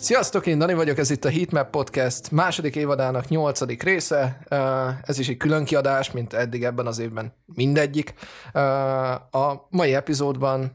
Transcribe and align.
Sziasztok, 0.00 0.46
én 0.46 0.58
Dani 0.58 0.74
vagyok, 0.74 0.98
ez 0.98 1.10
itt 1.10 1.24
a 1.24 1.30
Heatmap 1.30 1.70
Podcast 1.70 2.30
második 2.30 2.76
évadának 2.76 3.28
nyolcadik 3.28 3.82
része. 3.82 4.38
Ez 5.02 5.18
is 5.18 5.28
egy 5.28 5.36
külön 5.36 5.64
kiadás, 5.64 6.10
mint 6.10 6.32
eddig 6.32 6.64
ebben 6.64 6.86
az 6.86 6.98
évben 6.98 7.34
mindegyik. 7.46 8.14
A 9.30 9.54
mai 9.68 9.94
epizódban 9.94 10.72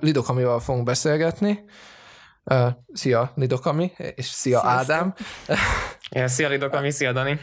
Lidokamival 0.00 0.60
fogunk 0.60 0.84
beszélgetni. 0.84 1.64
Szia 2.92 3.32
Lidokami, 3.34 3.92
és 4.14 4.26
szia 4.26 4.60
Sziasztok. 4.60 4.94
Ádám. 4.94 5.14
Ja, 6.10 6.28
szia 6.28 6.48
Lidokami, 6.48 6.90
szia 6.90 7.12
Dani. 7.12 7.38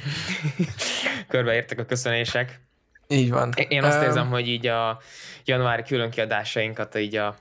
Körbeértek 1.28 1.80
a 1.80 1.86
köszönések. 1.86 2.62
Így 3.08 3.30
van. 3.32 3.54
Én 3.68 3.84
azt 3.84 4.02
érzem, 4.02 4.30
hogy 4.30 4.48
így 4.48 4.68
a 4.68 5.02
januári 5.46 5.84
külön 5.84 6.10
kiadásainkat 6.10 6.98
így 6.98 7.16
a 7.16 7.36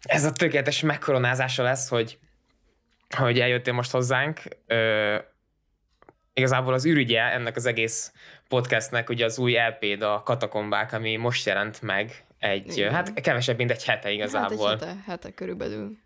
ez 0.00 0.24
a 0.24 0.32
tökéletes 0.32 0.80
megkoronázása 0.80 1.62
lesz, 1.62 1.88
hogy 1.88 2.18
hogy 3.16 3.40
eljöttél 3.40 3.72
most 3.72 3.90
hozzánk. 3.90 4.40
Ö, 4.66 5.16
igazából 6.32 6.74
az 6.74 6.84
ürügye 6.84 7.20
ennek 7.20 7.56
az 7.56 7.66
egész 7.66 8.12
podcastnek 8.48 9.08
ugye 9.08 9.24
az 9.24 9.38
új 9.38 9.52
lp 9.52 10.02
a 10.02 10.22
Katakombák, 10.22 10.92
ami 10.92 11.16
most 11.16 11.46
jelent 11.46 11.82
meg 11.82 12.24
egy, 12.38 12.76
Igen. 12.76 12.92
hát 12.92 13.20
kevesebb, 13.20 13.56
mint 13.56 13.70
egy 13.70 13.84
hete 13.84 14.10
igazából. 14.10 14.68
Hát 14.68 14.82
egy 14.82 14.88
hete, 14.88 15.02
hete 15.06 15.30
körülbelül. 15.34 15.96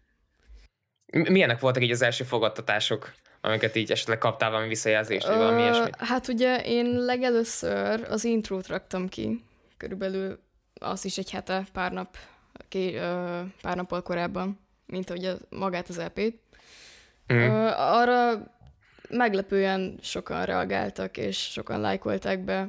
Milyenek 1.12 1.60
voltak 1.60 1.82
így 1.82 1.90
az 1.90 2.02
első 2.02 2.24
fogadtatások, 2.24 3.12
amiket 3.40 3.76
így 3.76 3.90
esetleg 3.90 4.18
kaptál 4.18 4.50
valami 4.50 4.68
visszajelzést, 4.68 5.26
vagy 5.26 5.36
valami 5.36 5.62
ilyesmit? 5.62 5.96
Hát 5.96 6.28
ugye 6.28 6.62
én 6.64 6.86
legelőször 6.86 8.06
az 8.08 8.24
intrót 8.24 8.66
raktam 8.66 9.08
ki, 9.08 9.44
körülbelül 9.76 10.40
az 10.80 11.04
is 11.04 11.18
egy 11.18 11.30
hete, 11.30 11.66
pár 11.72 11.92
nap, 11.92 12.16
ké, 12.68 12.90
pár 13.62 13.76
nappal 13.76 14.02
korábban, 14.02 14.60
mint 14.86 15.08
hogy 15.08 15.32
magát 15.48 15.88
az 15.88 15.98
EP-t. 15.98 16.34
Mm. 17.32 17.66
Arra 17.76 18.54
meglepően 19.08 19.98
sokan 20.02 20.44
reagáltak, 20.44 21.16
és 21.16 21.38
sokan 21.38 21.80
lájkolták 21.80 22.44
be. 22.44 22.68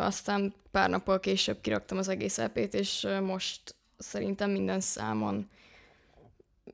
Aztán 0.00 0.54
pár 0.70 0.90
nappal 0.90 1.20
később 1.20 1.60
kiraktam 1.60 1.98
az 1.98 2.08
egész 2.08 2.38
EP-t, 2.38 2.74
és 2.74 3.06
most 3.22 3.74
szerintem 3.98 4.50
minden 4.50 4.80
számon 4.80 5.50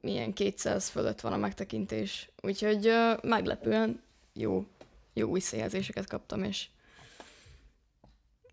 milyen 0.01 0.33
200 0.33 0.89
fölött 0.89 1.21
van 1.21 1.33
a 1.33 1.37
megtekintés. 1.37 2.29
Úgyhogy 2.43 2.93
meglepően 3.23 4.03
jó, 4.33 4.67
jó 5.13 5.33
visszajelzéseket 5.33 6.09
kaptam, 6.09 6.45
és, 6.45 6.67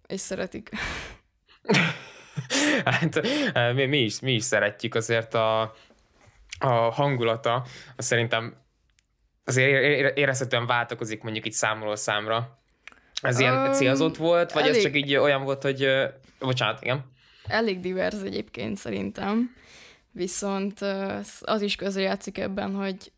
és 0.08 0.20
szeretik. 0.20 0.70
hát 2.86 3.22
mi, 3.74 3.86
mi, 3.86 3.98
is, 3.98 4.20
mi 4.20 4.34
is 4.34 4.44
szeretjük 4.44 4.96
azért 4.96 5.34
a, 5.34 5.75
a 6.62 6.92
hangulata, 6.92 7.66
az 7.96 8.06
szerintem 8.06 8.56
azért 9.46 10.18
érezhetően 10.18 10.66
változik 10.66 11.24
mondjuk 11.24 11.46
itt 11.46 11.52
számról 11.52 11.96
számra. 11.96 12.60
Ez 13.22 13.40
ilyen 13.40 13.68
um, 13.68 13.72
célzott 13.72 14.18
volt, 14.18 14.52
vagy 14.52 14.64
elég, 14.64 14.76
ez 14.76 14.82
csak 14.82 14.96
így 14.96 15.16
olyan 15.16 15.44
volt, 15.44 15.62
hogy... 15.62 15.88
Bocsánat, 16.40 16.82
igen. 16.82 17.12
Elég 17.48 17.80
divers 17.80 18.22
egyébként 18.24 18.78
szerintem, 18.78 19.56
viszont 20.12 20.80
az 21.42 21.62
is 21.62 21.76
közrejátszik 21.76 22.38
ebben, 22.38 22.76
hogy 22.76 23.12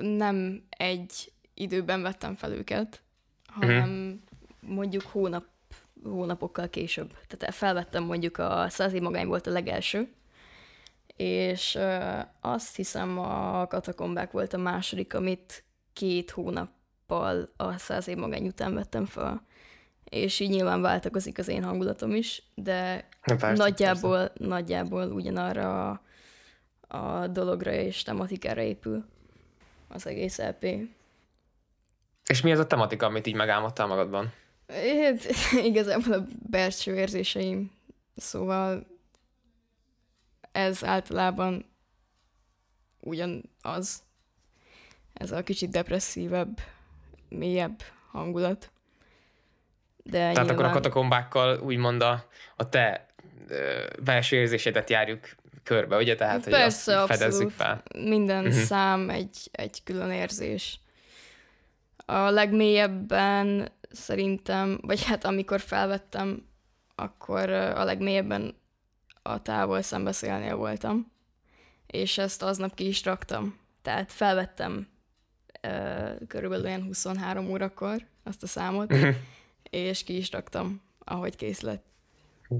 nem 0.00 0.64
egy 0.68 1.32
időben 1.54 2.02
vettem 2.02 2.34
fel 2.34 2.52
őket, 2.52 3.02
hanem 3.46 4.20
uh-huh. 4.60 4.74
mondjuk 4.76 5.02
hónap, 5.02 5.44
hónapokkal 6.04 6.68
később. 6.68 7.16
Tehát 7.26 7.54
felvettem 7.54 8.04
mondjuk 8.04 8.38
a 8.38 8.66
Százi 8.68 9.00
Magány 9.00 9.26
volt 9.26 9.46
a 9.46 9.50
legelső, 9.50 10.12
és 11.22 11.78
azt 12.40 12.76
hiszem 12.76 13.18
a 13.18 13.66
katakombák 13.66 14.30
volt 14.30 14.52
a 14.52 14.58
második, 14.58 15.14
amit 15.14 15.64
két 15.92 16.30
hónappal 16.30 17.52
a 17.56 17.78
száz 17.78 18.08
év 18.08 18.16
magány 18.16 18.46
után 18.46 18.74
vettem 18.74 19.04
fel. 19.04 19.46
És 20.04 20.40
így 20.40 20.50
nyilván 20.50 20.80
változik 20.80 21.38
az 21.38 21.48
én 21.48 21.64
hangulatom 21.64 22.14
is, 22.14 22.42
de 22.54 23.08
persze, 23.20 23.52
nagyjából, 23.52 24.26
persze. 24.26 24.46
nagyjából 24.46 25.12
ugyanarra 25.12 25.90
a, 25.90 26.00
a 26.96 27.26
dologra 27.26 27.72
és 27.72 28.02
tematikára 28.02 28.60
épül 28.60 29.04
az 29.88 30.06
egész 30.06 30.38
LP. 30.38 30.66
És 32.28 32.40
mi 32.40 32.52
az 32.52 32.58
a 32.58 32.66
tematika, 32.66 33.06
amit 33.06 33.26
így 33.26 33.34
megálmodtál 33.34 33.86
magadban? 33.86 34.32
Hát, 34.68 35.26
igazából 35.70 36.12
a 36.12 36.26
belső 36.50 36.94
érzéseim. 36.94 37.70
Szóval 38.16 38.86
ez 40.52 40.84
általában 40.84 41.64
ugyanaz. 43.00 44.02
Ez 45.12 45.32
a 45.32 45.42
kicsit 45.42 45.70
depresszívebb, 45.70 46.60
mélyebb 47.28 47.82
hangulat. 48.10 48.70
De 50.02 50.10
Tehát 50.10 50.34
nyilván... 50.34 50.54
akkor 50.54 50.64
a 50.64 50.70
katakombákkal 50.70 51.60
úgymond 51.60 52.02
a, 52.02 52.26
a 52.56 52.68
te 52.68 53.06
belső 54.02 54.36
érzésedet 54.36 54.90
járjuk 54.90 55.28
körbe, 55.62 55.96
ugye? 55.96 56.14
Tehát, 56.14 56.48
Persze, 56.48 56.98
hogy 56.98 57.08
fedezzük 57.08 57.50
fel. 57.50 57.82
Minden 57.98 58.46
uh-huh. 58.46 58.60
szám 58.60 59.10
egy, 59.10 59.48
egy 59.52 59.82
külön 59.84 60.10
érzés. 60.10 60.80
A 61.96 62.30
legmélyebben 62.30 63.68
szerintem, 63.90 64.78
vagy 64.82 65.04
hát 65.04 65.24
amikor 65.24 65.60
felvettem, 65.60 66.46
akkor 66.94 67.50
a 67.50 67.84
legmélyebben 67.84 68.54
a 69.22 69.42
távol 69.42 69.82
szembeszélnél 69.82 70.56
voltam, 70.56 71.12
és 71.86 72.18
ezt 72.18 72.42
aznap 72.42 72.74
ki 72.74 72.86
is 72.86 73.04
raktam. 73.04 73.58
Tehát 73.82 74.12
felvettem 74.12 74.88
uh, 75.62 76.26
körülbelül 76.26 76.64
olyan 76.64 76.82
23 76.82 77.50
órakor 77.50 78.06
azt 78.22 78.42
a 78.42 78.46
számot, 78.46 78.94
és 79.70 80.04
ki 80.04 80.16
is 80.16 80.30
raktam, 80.30 80.82
ahogy 80.98 81.36
kész 81.36 81.60
lett. 81.60 81.84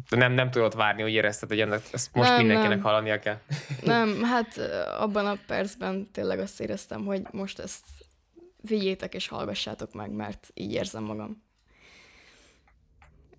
Nem, 0.09 0.33
nem 0.33 0.51
tudod 0.51 0.77
várni, 0.77 1.03
hogy 1.03 1.13
érezted, 1.13 1.49
hogy 1.49 1.61
ennek, 1.61 1.83
ezt 1.93 2.15
most 2.15 2.29
nem, 2.29 2.39
mindenkinek 2.39 2.77
nem. 2.77 2.85
hallania 2.85 3.19
kell. 3.19 3.39
Nem, 3.83 4.23
hát 4.23 4.59
abban 4.99 5.27
a 5.27 5.37
percben 5.47 6.11
tényleg 6.13 6.39
azt 6.39 6.61
éreztem, 6.61 7.05
hogy 7.05 7.23
most 7.31 7.59
ezt 7.59 7.87
vigyétek 8.61 9.15
és 9.15 9.29
hallgassátok 9.29 9.93
meg, 9.93 10.11
mert 10.11 10.51
így 10.55 10.73
érzem 10.73 11.03
magam 11.03 11.43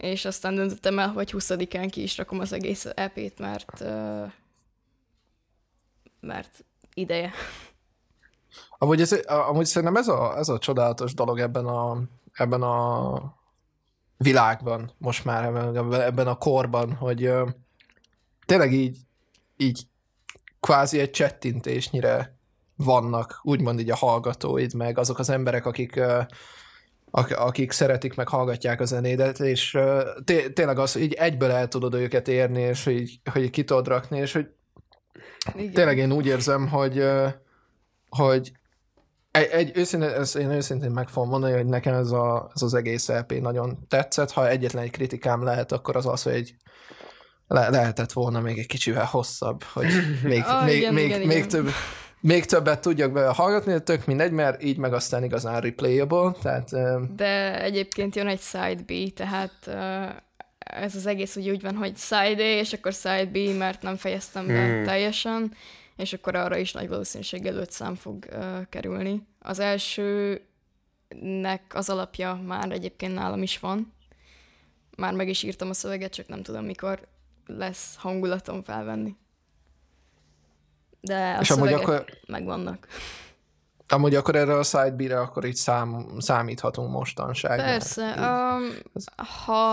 és 0.03 0.25
aztán 0.25 0.55
döntöttem 0.55 0.99
el, 0.99 1.09
hogy 1.09 1.31
20-án 1.37 1.87
ki 1.91 2.01
is 2.01 2.17
rakom 2.17 2.39
az 2.39 2.53
egész 2.53 2.85
EP-t, 2.95 3.39
mert, 3.39 3.83
mert 6.19 6.65
ideje. 6.93 7.31
Amúgy, 8.77 9.01
ez, 9.01 9.11
amúgy 9.25 9.65
szerintem 9.65 9.97
ez 9.97 10.07
a, 10.07 10.37
ez 10.37 10.49
a 10.49 10.57
csodálatos 10.57 11.13
dolog 11.13 11.39
ebben 11.39 11.65
a, 11.65 12.01
ebben 12.33 12.61
a 12.61 13.35
világban, 14.17 14.91
most 14.97 15.25
már 15.25 15.43
ebben, 15.93 16.27
a 16.27 16.37
korban, 16.37 16.93
hogy 16.93 17.27
uh, 17.27 17.49
tényleg 18.45 18.73
így, 18.73 18.97
így 19.57 19.87
kvázi 20.59 20.99
egy 20.99 21.11
csettintésnyire 21.11 22.37
vannak, 22.75 23.39
úgymond 23.43 23.79
így 23.79 23.91
a 23.91 23.95
hallgatóid, 23.95 24.73
meg 24.73 24.97
azok 24.97 25.19
az 25.19 25.29
emberek, 25.29 25.65
akik 25.65 25.95
uh, 25.95 26.25
akik 27.15 27.71
szeretik, 27.71 28.15
meg 28.15 28.27
hallgatják 28.27 28.81
a 28.81 28.85
zenédet, 28.85 29.39
és 29.39 29.77
té- 30.23 30.53
tényleg 30.53 30.79
az, 30.79 30.93
hogy 30.93 31.01
így 31.01 31.13
egyből 31.13 31.51
el 31.51 31.67
tudod 31.67 31.93
őket 31.93 32.27
érni, 32.27 32.61
és 32.61 32.83
hogy, 32.83 33.19
hogy 33.31 33.49
ki 33.49 33.63
tudod 33.63 33.87
rakni, 33.87 34.19
és 34.19 34.33
hogy 34.33 34.47
Igen. 35.55 35.73
tényleg 35.73 35.97
én 35.97 36.11
úgy 36.11 36.25
érzem, 36.25 36.67
hogy, 36.67 37.05
hogy 38.09 38.51
egy, 39.31 39.47
egy 39.51 39.71
őszintén, 39.77 40.09
ezt 40.09 40.35
én 40.35 40.51
őszintén 40.51 40.91
meg 40.91 41.09
fogom 41.09 41.29
mondani, 41.29 41.53
hogy 41.53 41.65
nekem 41.65 41.93
ez, 41.93 42.11
a, 42.11 42.51
ez 42.55 42.61
az 42.61 42.73
egész 42.73 43.07
LP 43.07 43.31
nagyon 43.31 43.87
tetszett. 43.87 44.31
Ha 44.31 44.49
egyetlen 44.49 44.83
egy 44.83 44.91
kritikám 44.91 45.43
lehet, 45.43 45.71
akkor 45.71 45.95
az 45.95 46.05
az, 46.05 46.23
hogy 46.23 46.33
egy, 46.33 46.55
le, 47.47 47.69
lehetett 47.69 48.11
volna 48.11 48.39
még 48.39 48.57
egy 48.57 48.67
kicsivel 48.67 49.05
hosszabb, 49.05 49.63
hogy 49.63 49.87
még, 50.23 50.43
oh, 50.43 50.65
még, 50.65 50.77
igen, 50.77 50.93
még, 50.93 51.05
igen, 51.05 51.19
még 51.19 51.37
igen. 51.37 51.47
több 51.47 51.69
még 52.23 52.45
többet 52.45 52.81
tudjak 52.81 53.11
be 53.11 53.27
hallgatni, 53.27 53.71
de 53.71 53.79
tök 53.79 54.05
mindegy, 54.05 54.31
mert 54.31 54.63
így 54.63 54.77
meg 54.77 54.93
aztán 54.93 55.23
igazán 55.23 55.61
replayable, 55.61 56.31
tehát... 56.41 56.69
De 57.15 57.61
egyébként 57.61 58.15
jön 58.15 58.27
egy 58.27 58.39
side 58.39 58.81
B, 58.85 59.13
tehát 59.13 59.67
ez 60.57 60.95
az 60.95 61.05
egész 61.05 61.35
úgy, 61.35 61.49
úgy 61.49 61.61
van, 61.61 61.75
hogy 61.75 61.97
side 61.97 62.43
A, 62.43 62.59
és 62.59 62.73
akkor 62.73 62.93
side 62.93 63.25
B, 63.25 63.37
mert 63.57 63.81
nem 63.81 63.95
fejeztem 63.95 64.47
be 64.47 64.65
hmm. 64.65 64.83
teljesen, 64.83 65.53
és 65.95 66.13
akkor 66.13 66.35
arra 66.35 66.57
is 66.57 66.71
nagy 66.71 66.87
valószínűséggel 66.87 67.55
öt 67.55 67.71
szám 67.71 67.95
fog 67.95 68.25
uh, 68.31 68.69
kerülni. 68.69 69.27
Az 69.39 69.59
elsőnek 69.59 70.41
az 71.73 71.89
alapja 71.89 72.41
már 72.47 72.71
egyébként 72.71 73.13
nálam 73.13 73.41
is 73.41 73.59
van. 73.59 73.93
Már 74.97 75.13
meg 75.13 75.29
is 75.29 75.43
írtam 75.43 75.69
a 75.69 75.73
szöveget, 75.73 76.13
csak 76.13 76.27
nem 76.27 76.43
tudom, 76.43 76.65
mikor 76.65 77.07
lesz 77.45 77.95
hangulatom 77.97 78.63
felvenni 78.63 79.15
de 81.05 81.35
a 81.37 81.41
és 81.41 81.49
amúgy 81.49 81.73
akkor, 81.73 82.05
megvannak. 82.27 82.87
Amúgy 83.87 84.15
akkor 84.15 84.35
erre 84.35 84.57
a 84.57 84.63
side 84.63 84.91
B-re 84.91 85.19
akkor 85.19 85.45
így 85.45 85.55
szám, 85.55 86.07
számíthatunk 86.17 86.91
mostanság. 86.91 87.57
Persze. 87.57 88.13
Um, 88.17 88.73
ha, 89.45 89.63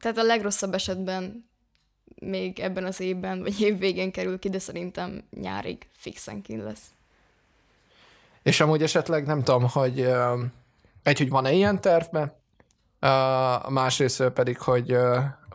tehát 0.00 0.18
a 0.18 0.22
legrosszabb 0.22 0.74
esetben 0.74 1.48
még 2.20 2.58
ebben 2.58 2.84
az 2.84 3.00
évben, 3.00 3.42
vagy 3.42 3.60
év 3.60 3.78
végén 3.78 4.12
kerül 4.12 4.38
ki, 4.38 4.48
de 4.48 4.58
szerintem 4.58 5.24
nyárig 5.40 5.88
fixen 5.96 6.42
kin 6.42 6.62
lesz. 6.64 6.84
És 8.42 8.60
amúgy 8.60 8.82
esetleg 8.82 9.26
nem 9.26 9.42
tudom, 9.42 9.68
hogy 9.68 10.00
ö, 10.00 10.42
egy, 11.02 11.18
hogy 11.18 11.28
van-e 11.28 11.52
ilyen 11.52 11.80
tervbe, 11.80 12.38
a 13.64 13.70
másrészt 13.70 14.28
pedig, 14.28 14.58
hogy, 14.58 14.96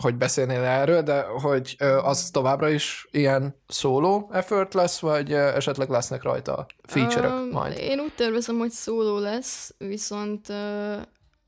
hogy 0.02 0.16
beszélnél 0.16 0.64
erről, 0.64 1.02
de 1.02 1.22
hogy 1.22 1.76
az 2.02 2.30
továbbra 2.30 2.70
is 2.70 3.08
ilyen 3.12 3.56
szóló 3.68 4.30
effort 4.34 4.74
lesz, 4.74 5.00
vagy 5.00 5.34
esetleg 5.34 5.90
lesznek 5.90 6.24
rajta 6.24 6.66
feature 6.84 7.28
uh, 7.28 7.52
majd? 7.52 7.78
Én 7.78 8.00
úgy 8.00 8.14
tervezem, 8.16 8.58
hogy 8.58 8.72
szóló 8.72 9.18
lesz, 9.18 9.74
viszont 9.78 10.50
uh, 10.50 10.56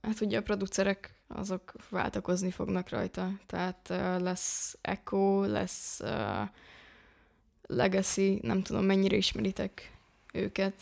hát 0.02 0.22
ugye 0.22 0.38
a 0.38 0.42
producerek 0.42 1.16
azok 1.28 1.72
váltakozni 1.90 2.52
fognak 2.52 2.90
rajta. 2.90 3.30
Tehát 3.48 3.88
uh, 3.90 4.22
lesz 4.22 4.78
Echo, 4.82 5.44
lesz 5.46 6.00
uh, 6.04 6.10
Legacy, 7.68 8.40
nem 8.42 8.62
tudom 8.64 8.84
mennyire 8.84 9.16
ismeritek 9.16 9.92
őket. 10.34 10.74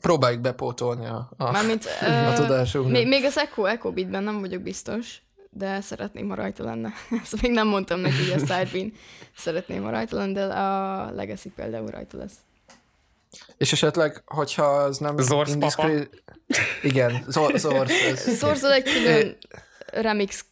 Próbáljuk 0.00 0.40
bepótolni 0.40 1.06
a, 1.06 1.30
a, 1.36 1.50
Mármint, 1.50 1.84
a 2.30 2.32
tudásunknak. 2.34 2.92
Még, 2.92 3.08
még 3.08 3.24
az 3.24 3.38
Echo, 3.38 3.64
Echo 3.64 3.92
Beatben 3.92 4.22
nem 4.22 4.40
vagyok 4.40 4.62
biztos, 4.62 5.22
de 5.56 5.80
szeretném, 5.80 6.28
ha 6.28 6.34
rajta 6.34 6.64
lenne. 6.64 6.92
Ezt 7.22 7.42
még 7.42 7.50
nem 7.50 7.68
mondtam 7.68 8.00
neki, 8.00 8.30
hogy 8.30 8.42
a 8.42 8.46
Sidebean 8.54 8.92
szeretném, 9.36 9.82
ha 9.82 9.90
rajta 9.90 10.16
lenne, 10.16 10.46
de 10.46 10.54
a 10.54 11.10
Legacy 11.10 11.48
például 11.48 11.86
rajta 11.86 12.16
lesz. 12.18 12.36
És 13.56 13.72
esetleg, 13.72 14.22
hogyha 14.26 14.64
az 14.64 14.98
nem... 14.98 15.18
Zorz 15.18 15.52
indiszkré... 15.52 16.08
Igen. 16.82 17.24
Zorz 17.28 17.66
Zorzol 18.38 18.72
egy 18.72 18.82
külön 18.82 19.36
remix 19.86 20.44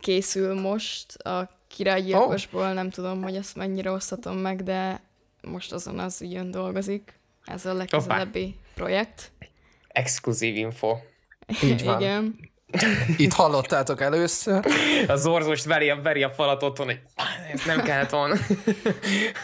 készül 0.00 0.60
most 0.60 1.16
a 1.16 1.50
királygyilkosból, 1.68 2.68
oh. 2.68 2.74
nem 2.74 2.90
tudom, 2.90 3.22
hogy 3.22 3.36
ezt 3.36 3.56
mennyire 3.56 3.90
osztatom 3.90 4.36
meg, 4.36 4.62
de 4.62 5.00
most 5.42 5.72
azon 5.72 5.98
az 5.98 6.22
ügyön 6.22 6.50
dolgozik. 6.50 7.20
Ez 7.44 7.66
a 7.66 7.72
legközelebbi 7.72 8.56
projekt. 8.74 9.30
Exkluzív 9.88 10.56
info. 10.56 10.96
Így 11.64 11.84
van. 11.84 12.00
Igen. 12.00 12.51
Itt 13.16 13.32
hallottátok 13.32 14.00
először. 14.00 14.66
A 15.08 15.16
Zorz 15.16 15.66
veri 15.66 15.90
a, 15.90 16.00
veri 16.02 16.22
a 16.22 16.30
falat 16.30 16.62
otthon, 16.62 16.86
hogy 16.86 17.00
ez 17.52 17.60
nem 17.66 17.82
kellett 17.82 18.10
volna. 18.10 18.34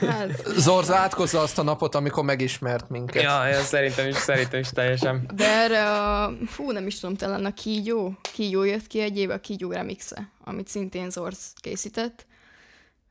Hát... 0.01 0.47
Zorz 0.57 0.91
átkozza 0.91 1.41
azt 1.41 1.59
a 1.59 1.63
napot, 1.63 1.95
amikor 1.95 2.25
megismert 2.25 2.91
minket. 2.91 3.23
Ja, 3.23 3.47
ja 3.47 3.61
szerintem 3.61 4.09
is, 4.09 4.17
szerintem 4.17 4.61
is 4.61 4.69
teljesen. 4.69 5.31
De 5.35 5.47
erre 5.47 5.91
a, 5.91 6.33
fú, 6.47 6.71
nem 6.71 6.87
is 6.87 7.01
tudom, 7.01 7.17
talán 7.17 7.45
a 7.45 7.55
Kígyó, 7.55 8.19
Kígyó 8.33 8.63
jött 8.63 8.87
ki 8.87 9.01
egy 9.01 9.19
éve, 9.19 9.35
a 9.35 9.41
Kígyó 9.41 9.71
remixe, 9.71 10.33
amit 10.45 10.69
szintén 10.69 11.11
Zorz 11.11 11.53
készített. 11.61 12.27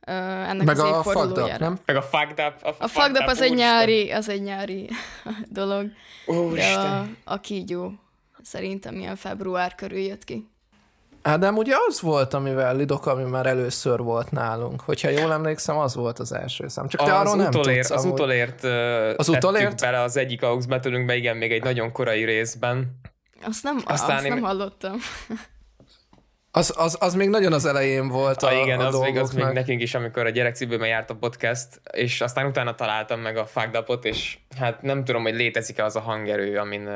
Uh, 0.08 0.13
ennek 0.50 0.66
Meg 0.66 0.80
az 0.80 0.92
a 0.92 1.04
fucked 1.04 1.38
up, 1.38 1.58
nem? 1.58 1.80
Meg 1.86 1.96
a 1.96 2.02
fucked 2.02 2.40
up. 2.48 2.63
A, 2.63 2.84
a 2.84 2.88
fucked 2.88 3.18
up 3.18 3.28
az 3.28 3.42
egy 3.42 3.54
nyári, 3.54 4.12
az 4.12 4.30
egy 4.30 4.42
nyári 4.42 4.90
dolog. 5.50 5.86
Ó, 6.28 6.56
a, 6.56 7.06
a 7.24 7.40
kígyó 7.40 7.94
szerintem 8.48 8.96
ilyen 8.96 9.16
február 9.16 9.76
körül 9.76 10.00
jött 10.00 10.24
ki. 10.24 10.50
Hát 11.24 11.40
de 11.40 11.52
ugye 11.52 11.76
az 11.88 12.02
volt, 12.02 12.34
amivel 12.34 12.76
Lidok, 12.76 13.06
ami 13.06 13.24
már 13.24 13.46
először 13.46 14.00
volt 14.00 14.32
nálunk. 14.32 14.82
Hogyha 14.82 15.10
jól 15.10 15.32
emlékszem, 15.32 15.78
az 15.78 15.96
volt 15.96 16.20
az 16.20 16.32
első 16.34 16.68
szám. 16.68 16.88
Csak 16.88 17.06
te 17.06 17.14
az 17.14 17.20
arról 17.20 17.36
nem 17.36 17.48
utolér, 17.48 17.76
tudsz. 17.76 17.90
Az 17.92 18.04
amúgy. 18.04 18.14
utolért 18.14 18.64
az 19.20 19.30
utolért? 19.30 19.82
bele 19.82 20.02
az 20.02 20.18
egyik 20.18 20.44
AUX 20.44 20.66
betűlünkbe, 20.66 21.16
igen, 21.16 21.38
még 21.38 21.52
egy 21.52 21.64
nagyon 21.64 21.92
korai 21.92 22.24
részben. 22.24 23.00
Azt 23.42 23.64
nem, 23.64 23.78
Aztán 23.86 24.16
azt 24.16 24.26
én- 24.26 24.34
nem 24.34 24.42
hallottam. 24.44 24.96
Az, 26.52 26.74
az, 26.78 26.98
az 27.00 27.14
még 27.14 27.30
nagyon 27.30 27.54
az 27.54 27.66
elején 27.66 28.08
volt 28.08 28.44
a, 28.44 28.48
Ah, 28.48 28.62
igen, 28.62 28.80
a 28.80 28.88
az 28.88 28.94
még, 29.00 29.02
az 29.04 29.14
még 29.14 29.24
dolgoknak. 29.24 29.54
nekünk 29.54 29.82
is, 29.82 29.96
amikor 29.96 30.26
a 30.26 30.30
gyerekcipőben 30.30 30.88
járt 30.88 31.10
a 31.10 31.16
podcast, 31.16 31.82
és 31.92 32.22
aztán 32.22 32.46
utána 32.46 32.76
találtam 32.76 33.20
meg 33.20 33.38
a 33.38 33.46
fucked 33.46 33.86
és 34.02 34.38
hát 34.58 34.82
nem 34.82 35.04
tudom, 35.04 35.22
hogy 35.22 35.36
létezik-e 35.36 35.84
az 35.84 35.96
a 35.96 36.00
hangerő, 36.00 36.58
amin, 36.58 36.90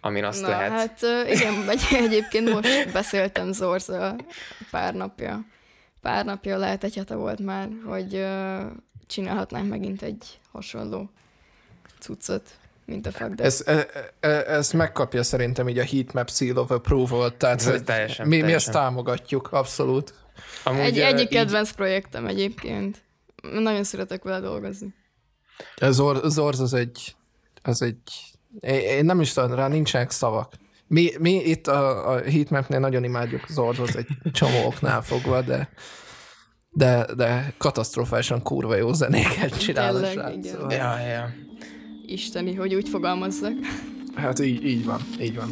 amin 0.00 0.24
azt 0.24 0.40
Na, 0.42 0.48
lehet. 0.48 0.70
hát 0.70 1.00
igen, 1.28 1.68
egy, 1.70 1.82
egyébként 1.90 2.52
most 2.52 2.92
beszéltem 2.92 3.52
Zorzal 3.52 4.16
pár 4.70 4.94
napja. 4.94 5.44
Pár 6.00 6.24
napja, 6.24 6.56
lehet 6.56 6.84
egy 6.84 6.94
hete 6.94 7.14
volt 7.14 7.38
már, 7.40 7.68
hogy 7.84 8.26
csinálhatnánk 9.06 9.68
megint 9.68 10.02
egy 10.02 10.38
hasonló 10.52 11.10
cuccot, 11.98 12.50
mint 12.84 13.06
a 13.06 13.12
fuck 13.12 13.40
Ez, 13.40 13.62
e- 13.66 13.86
e- 14.20 14.28
ez 14.28 14.70
megkapja 14.70 15.22
szerintem 15.22 15.68
így 15.68 15.78
a 15.78 15.84
heatmap 15.84 16.30
seal 16.30 16.56
of 16.56 16.70
approval, 16.70 17.36
tehát 17.36 17.60
Ez 17.60 17.70
hogy 17.70 17.84
teljesen, 17.84 18.26
mi, 18.28 18.36
mi 18.36 18.40
ezt 18.42 18.46
teljesen. 18.46 18.72
támogatjuk, 18.72 19.52
abszolút. 19.52 20.14
Amúgy, 20.64 20.80
Egy, 20.84 20.98
egyik 20.98 21.20
így- 21.20 21.28
kedvenc 21.28 21.70
projektem 21.70 22.26
egyébként. 22.26 23.02
Nagyon 23.42 23.84
szeretek 23.84 24.22
vele 24.22 24.40
dolgozni. 24.40 24.94
Az 25.76 26.00
or, 26.00 26.20
Zorz 26.24 26.60
az 26.60 26.74
egy, 26.74 27.16
az 27.62 27.82
egy, 27.82 28.02
én 28.60 29.04
nem 29.04 29.20
is 29.20 29.32
tudom, 29.32 29.54
rá 29.54 29.68
nincsenek 29.68 30.10
szavak. 30.10 30.52
Mi, 30.86 31.10
mi 31.18 31.34
itt 31.34 31.66
a, 31.66 32.10
a 32.12 32.20
heatmapnél 32.22 32.78
nagyon 32.78 33.04
imádjuk 33.04 33.46
Zorzot 33.48 33.94
egy 33.94 34.06
csomó 34.32 34.64
oknál 34.66 35.02
fogva, 35.02 35.40
de 35.42 35.68
de, 36.70 37.06
de 37.16 37.54
katasztrofálisan 37.58 38.42
kurva 38.42 38.76
jó 38.76 38.92
zenéket 38.92 39.58
csinál 39.58 39.96
a 39.96 40.04
srác, 40.06 40.48
szóval- 40.48 40.72
Ja, 40.72 40.98
ja. 40.98 41.30
Isteni, 42.06 42.54
hogy 42.54 42.74
úgy 42.74 42.88
fogalmazzak. 42.88 43.52
Hát 44.14 44.38
így, 44.38 44.64
így 44.64 44.84
van, 44.84 45.00
így 45.20 45.34
van. 45.36 45.50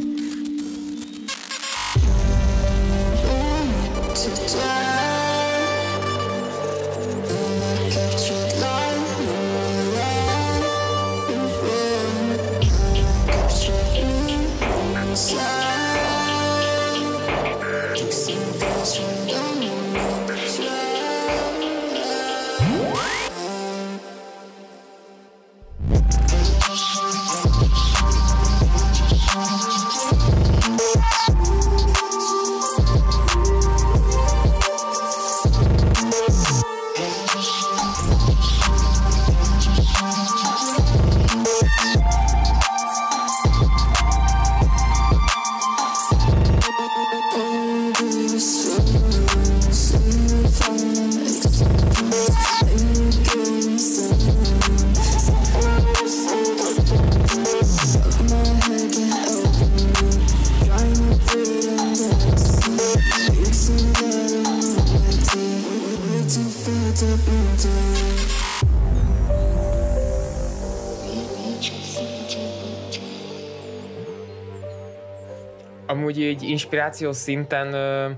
Inspiráció 76.66 77.12
szinten, 77.12 77.72
ö, 77.72 78.10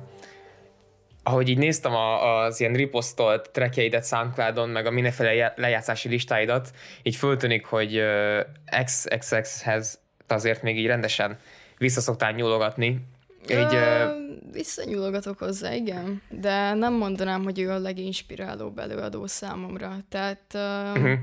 ahogy 1.23 1.49
így 1.49 1.59
néztem 1.59 1.95
a, 1.95 2.40
az 2.40 2.61
ilyen 2.61 2.73
riposztolt 2.73 3.50
trackjeidet 3.50 4.07
Soundcloudon, 4.07 4.69
meg 4.69 4.87
a 4.87 4.90
mindenféle 4.90 5.52
lejátszási 5.57 6.09
listáidat, 6.09 6.71
így 7.02 7.17
föltűnik, 7.17 7.64
hogy 7.64 7.97
ö, 7.97 8.40
XXX-hez 8.85 9.99
azért 10.26 10.62
még 10.62 10.78
így 10.78 10.87
rendesen 10.87 11.38
visszaszoktál 11.78 12.33
nyúlogatni. 12.33 13.07
Így, 13.49 13.75
ö, 13.75 14.05
Ö, 14.05 14.28
Visszanyúlogatok 14.52 15.38
hozzá, 15.38 15.75
igen, 15.75 16.23
de 16.28 16.75
nem 16.75 16.93
mondanám, 16.95 17.43
hogy 17.43 17.61
ő 17.61 17.71
a 17.71 17.78
leginspirálóbb 17.78 18.78
előadó 18.78 19.26
számomra. 19.26 19.97
Tehát 20.09 20.55
uh, 20.55 20.61
uh-huh. 21.02 21.19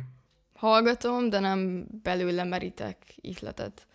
hallgatom, 0.53 1.29
de 1.29 1.39
nem 1.39 1.85
belőle 2.03 2.43
merítek 2.43 2.97
ihletet. 3.21 3.87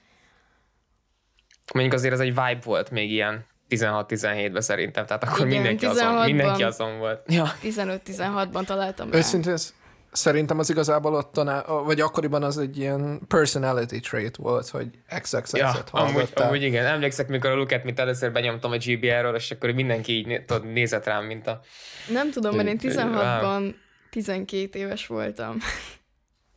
Mondjuk 1.74 1.94
azért 1.94 2.12
ez 2.12 2.20
egy 2.20 2.28
vibe 2.28 2.58
volt 2.64 2.90
még 2.90 3.10
ilyen 3.10 3.46
16-17-ben 3.68 4.62
szerintem, 4.62 5.06
tehát 5.06 5.24
akkor 5.24 5.46
Igen, 5.46 5.48
mindenki, 5.48 5.86
azon, 5.86 6.14
16-ban. 6.14 6.24
mindenki 6.24 6.62
azon 6.62 6.98
volt. 6.98 7.22
Ja. 7.26 7.52
15-16-ban 7.62 8.64
találtam 8.64 9.10
rá. 9.10 9.18
Őszintén, 9.18 9.56
szerintem 10.12 10.58
az 10.58 10.70
igazából 10.70 11.14
ott, 11.14 11.40
vagy 11.84 12.00
akkoriban 12.00 12.42
az 12.42 12.58
egy 12.58 12.78
ilyen 12.78 13.20
personality 13.28 14.00
trait 14.00 14.36
volt, 14.36 14.68
hogy 14.68 14.88
XXX-et 15.20 15.60
ja, 15.60 15.72
amúgy, 15.90 16.28
amúgy, 16.34 16.62
igen, 16.62 16.86
emlékszek, 16.86 17.28
mikor 17.28 17.50
a 17.50 17.56
Luket, 17.56 17.84
mint 17.84 17.98
először 17.98 18.32
benyomtam 18.32 18.70
a 18.70 18.76
GBR-ről, 18.76 19.34
és 19.34 19.50
akkor 19.50 19.70
mindenki 19.70 20.12
így 20.12 20.44
tudod, 20.44 20.72
nézett 20.72 21.04
rám, 21.04 21.24
mint 21.24 21.46
a... 21.46 21.60
Nem 22.12 22.30
tudom, 22.30 22.56
mert 22.56 22.68
én 22.68 22.78
16-ban 22.82 23.74
12 24.10 24.78
éves 24.78 25.06
voltam. 25.06 25.58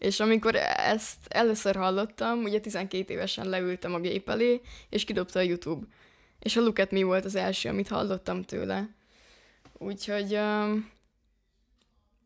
És 0.03 0.19
amikor 0.19 0.55
ezt 0.75 1.17
először 1.27 1.75
hallottam, 1.75 2.43
ugye 2.43 2.59
12 2.59 3.13
évesen 3.13 3.49
leültem 3.49 3.93
a 3.93 3.99
gép 3.99 4.29
elé, 4.29 4.61
és 4.89 5.03
kidobta 5.03 5.39
a 5.39 5.41
YouTube. 5.41 5.85
És 6.39 6.55
a 6.55 6.61
Look 6.61 6.79
at 6.79 6.91
Me 6.91 7.03
volt 7.03 7.25
az 7.25 7.35
első, 7.35 7.69
amit 7.69 7.87
hallottam 7.87 8.43
tőle. 8.43 8.89
Úgyhogy 9.77 10.33
um, 10.33 10.91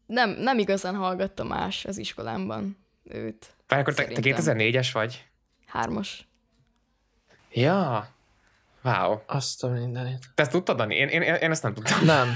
nem, 0.06 0.30
nem 0.30 0.60
igazán 0.60 0.96
hallgattam 0.96 1.48
más 1.48 1.86
az 1.86 1.98
iskolámban 1.98 2.78
őt. 3.04 3.56
Várj, 3.68 3.82
akkor 3.82 3.94
te, 3.94 4.06
te 4.06 4.22
2004-es 4.22 4.90
vagy? 4.94 5.26
Hármas. 5.66 6.28
Ja, 7.52 8.10
Wow. 8.88 9.20
Azt 9.26 9.64
a 9.64 9.68
mindenit. 9.68 10.18
Te 10.36 10.42
ezt 10.42 10.52
tudtad, 10.52 10.78
Dani? 10.78 10.96
Én, 10.96 11.08
én, 11.08 11.22
én 11.22 11.52
ezt 11.52 11.64
nem 11.64 11.74
tudtam. 11.74 12.06
Nem. 12.06 12.28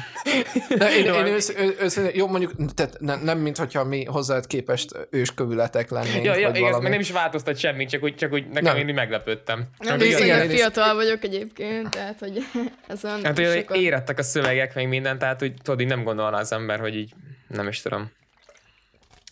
De 0.77 0.96
én, 0.96 1.05
én 1.05 1.25
ősz, 1.25 1.53
ősz, 1.79 2.00
jó, 2.13 2.27
mondjuk, 2.27 2.74
tehát 2.74 3.00
nem, 3.00 3.20
nem 3.24 3.38
mint 3.38 3.58
hogyha 3.58 3.84
mi 3.84 4.05
hozzád 4.05 4.48
képest 4.48 5.08
őskövületek 5.10 5.89
lennénk. 5.89 6.24
Ja, 6.24 6.36
ja 6.36 6.50
igen, 6.50 6.81
meg 6.81 6.91
nem 6.91 7.00
is 7.00 7.12
változtat 7.12 7.58
semmit, 7.58 7.89
csak 7.89 8.03
úgy, 8.03 8.15
csak 8.15 8.34
úgy 8.34 8.48
nekem 8.48 8.77
nem. 8.77 8.88
én 8.88 8.93
meglepődtem. 8.93 9.63
Nem, 9.77 10.00
igen, 10.00 10.24
igen, 10.24 10.50
fiatal 10.50 10.96
vagyok 10.96 11.24
egyébként, 11.24 11.89
tehát 11.89 12.20
hogy 12.20 12.38
ezen 12.88 13.24
Hát, 13.24 13.38
hogy 13.38 13.51
sokat... 13.53 13.77
érettek 13.77 14.20
a 14.20 14.24
szövegek, 14.24 14.75
meg 14.75 14.88
minden, 14.88 15.17
tehát 15.17 15.39
hogy 15.39 15.53
tudod, 15.63 15.79
így 15.79 15.88
nem 15.88 16.03
gondolna 16.03 16.38
az 16.38 16.51
ember, 16.51 16.79
hogy 16.79 16.96
így 16.96 17.13
nem 17.48 17.67
is 17.67 17.81
tudom. 17.81 18.12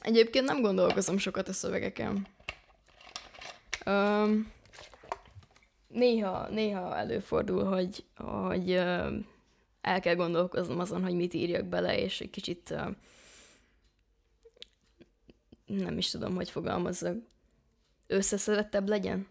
Egyébként 0.01 0.45
nem 0.45 0.61
gondolkozom 0.61 1.17
sokat 1.17 1.47
a 1.47 1.53
szövegeken. 1.53 2.27
Um, 3.85 4.57
néha, 5.89 6.50
néha 6.50 6.98
előfordul, 6.98 7.63
hogy, 7.63 8.03
hogy 8.15 8.72
el 9.81 10.00
kell 10.01 10.15
gondolkoznom 10.15 10.79
azon, 10.79 11.03
hogy 11.03 11.15
mit 11.15 11.34
írjak 11.34 11.65
bele, 11.65 12.00
és 12.00 12.22
egy 12.22 12.29
kicsit 12.29 12.75
nem 15.65 15.98
is 15.98 16.10
tudom, 16.10 16.36
hogy 16.36 16.50
fogalmazzak, 16.50 17.17
összeszedettebb 18.08 18.88
legyen. 18.88 19.27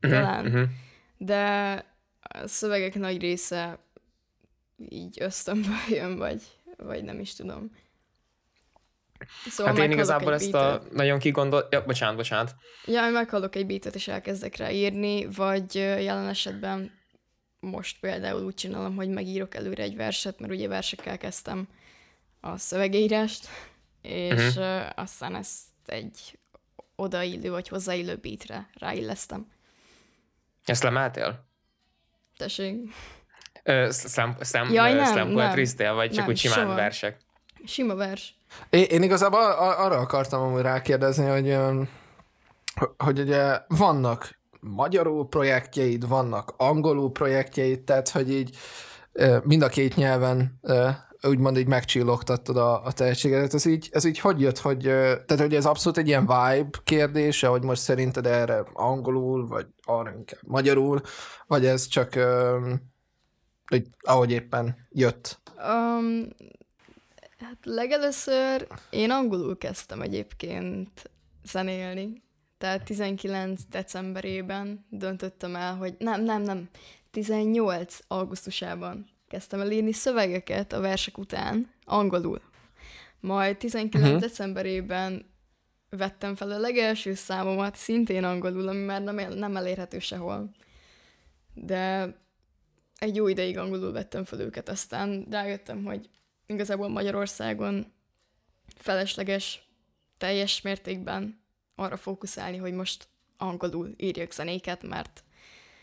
Mhm, 0.00 0.12
Talán. 0.12 0.46
Uh-huh. 0.46 0.68
De 1.16 1.74
a 2.20 2.46
szövegek 2.46 2.94
nagy 2.94 3.20
része 3.20 3.78
így 4.88 5.16
ösztönből 5.20 5.74
jön, 5.88 6.16
vagy, 6.16 6.42
vagy 6.76 7.04
nem 7.04 7.20
is 7.20 7.34
tudom. 7.34 7.70
Szóval 9.48 9.74
hát 9.74 9.84
én 9.84 9.90
igazából 9.90 10.34
ezt 10.34 10.54
a 10.54 10.82
nagyon 10.92 11.18
kigondol... 11.18 11.66
Ja, 11.70 11.84
bocsánat, 11.84 12.16
bocsánat. 12.16 12.54
Ja, 12.84 13.08
meghallok 13.10 13.56
egy 13.56 13.66
beatet, 13.66 13.94
és 13.94 14.08
elkezdek 14.08 14.56
rá 14.56 14.70
írni, 14.70 15.26
vagy 15.26 15.74
jelen 15.74 16.28
esetben 16.28 16.92
most 17.60 18.00
például 18.00 18.44
úgy 18.44 18.54
csinálom, 18.54 18.96
hogy 18.96 19.08
megírok 19.08 19.54
előre 19.54 19.82
egy 19.82 19.96
verset, 19.96 20.40
mert 20.40 20.52
ugye 20.52 20.68
versekkel 20.68 21.18
kezdtem 21.18 21.68
a 22.40 22.58
szövegírást, 22.58 23.48
és 24.02 24.56
uh-huh. 24.56 24.88
aztán 24.94 25.34
ezt 25.34 25.62
egy 25.86 26.38
odaillő 26.96 27.50
vagy 27.50 27.68
hozzáillő 27.68 28.16
beatre 28.16 28.70
ráillesztem. 28.78 29.46
Ezt 30.64 30.82
lemeltél? 30.82 31.48
Tessék. 32.36 32.76
Szem, 33.88 34.36
szem, 34.40 34.72
Jaj, 34.72 34.92
nem, 34.92 35.14
nem. 35.14 35.94
vagy 35.94 36.08
csak 36.08 36.16
nem, 36.16 36.26
úgy 36.26 36.38
simán 36.38 36.58
soha. 36.58 36.74
versek? 36.74 37.20
Sima 37.66 37.94
vers. 37.94 38.34
Én, 38.70 38.84
én 38.88 39.02
igazából 39.02 39.40
arra 39.60 39.96
akartam 39.96 40.42
amúgy 40.42 40.62
rákérdezni, 40.62 41.26
hogy, 41.26 41.56
hogy 42.96 43.18
ugye 43.18 43.58
vannak 43.68 44.38
magyarul 44.60 45.28
projektjeid, 45.28 46.08
vannak 46.08 46.54
angolul 46.56 47.12
projektjeid, 47.12 47.80
tehát 47.80 48.08
hogy 48.08 48.32
így 48.32 48.56
mind 49.42 49.62
a 49.62 49.68
két 49.68 49.96
nyelven 49.96 50.60
úgymond 51.22 51.58
így 51.58 51.66
megcsillogtattad 51.66 52.56
a, 52.56 52.84
a 52.84 52.92
tehetségedet. 52.92 53.54
Ez 53.54 53.64
így, 53.64 53.88
ez 53.92 54.04
így 54.04 54.18
hogy 54.18 54.40
jött, 54.40 54.58
hogy, 54.58 54.82
tehát 54.82 55.38
hogy 55.38 55.54
ez 55.54 55.66
abszolút 55.66 55.98
egy 55.98 56.08
ilyen 56.08 56.26
vibe 56.26 56.78
kérdése, 56.84 57.46
hogy 57.46 57.62
most 57.62 57.82
szerinted 57.82 58.26
erre 58.26 58.64
angolul, 58.72 59.46
vagy 59.46 59.66
arra 59.84 60.10
inkább 60.10 60.40
magyarul, 60.42 61.00
vagy 61.46 61.66
ez 61.66 61.86
csak 61.86 62.14
hogy 63.66 63.86
ahogy 64.00 64.30
éppen 64.30 64.88
jött? 64.90 65.40
Um, 65.56 66.28
Hát 67.38 67.58
legelőször 67.62 68.66
én 68.90 69.10
angolul 69.10 69.58
kezdtem 69.58 70.00
egyébként 70.00 71.10
zenélni. 71.44 72.22
Tehát 72.58 72.84
19 72.84 73.62
decemberében 73.70 74.86
döntöttem 74.90 75.56
el, 75.56 75.76
hogy 75.76 75.94
nem, 75.98 76.22
nem, 76.22 76.42
nem, 76.42 76.68
18 77.10 77.98
augusztusában 78.08 79.06
kezdtem 79.28 79.60
el 79.60 79.70
írni 79.70 79.92
szövegeket 79.92 80.72
a 80.72 80.80
versek 80.80 81.18
után, 81.18 81.70
angolul. 81.84 82.40
Majd 83.20 83.56
19 83.56 83.94
uh-huh. 83.94 84.10
Mhm. 84.10 84.20
decemberében 84.20 85.26
vettem 85.90 86.34
fel 86.34 86.50
a 86.50 86.58
legelső 86.58 87.14
számomat, 87.14 87.76
szintén 87.76 88.24
angolul, 88.24 88.68
ami 88.68 88.84
már 88.84 89.02
nem, 89.02 89.34
nem 89.34 89.56
elérhető 89.56 89.98
sehol. 89.98 90.50
De 91.54 92.14
egy 92.98 93.16
jó 93.16 93.28
ideig 93.28 93.58
angolul 93.58 93.92
vettem 93.92 94.24
fel 94.24 94.40
őket, 94.40 94.68
aztán 94.68 95.26
rájöttem, 95.30 95.84
hogy 95.84 96.08
igazából 96.46 96.88
Magyarországon 96.88 97.92
felesleges 98.66 99.68
teljes 100.18 100.60
mértékben 100.60 101.40
arra 101.74 101.96
fókuszálni, 101.96 102.56
hogy 102.56 102.72
most 102.72 103.08
angolul 103.36 103.94
írjak 103.96 104.32
zenéket, 104.32 104.82
mert 104.82 105.24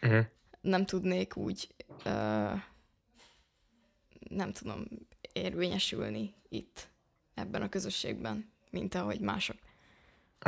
uh-huh. 0.02 0.26
nem 0.62 0.86
tudnék 0.86 1.36
úgy, 1.36 1.68
uh, 1.88 2.62
nem 4.30 4.52
tudom, 4.52 4.86
érvényesülni 5.34 6.34
itt, 6.50 6.88
ebben 7.34 7.62
a 7.62 7.70
közösségben, 7.70 8.52
mint 8.70 8.96
ahogy 8.96 9.20
mások. 9.20 9.58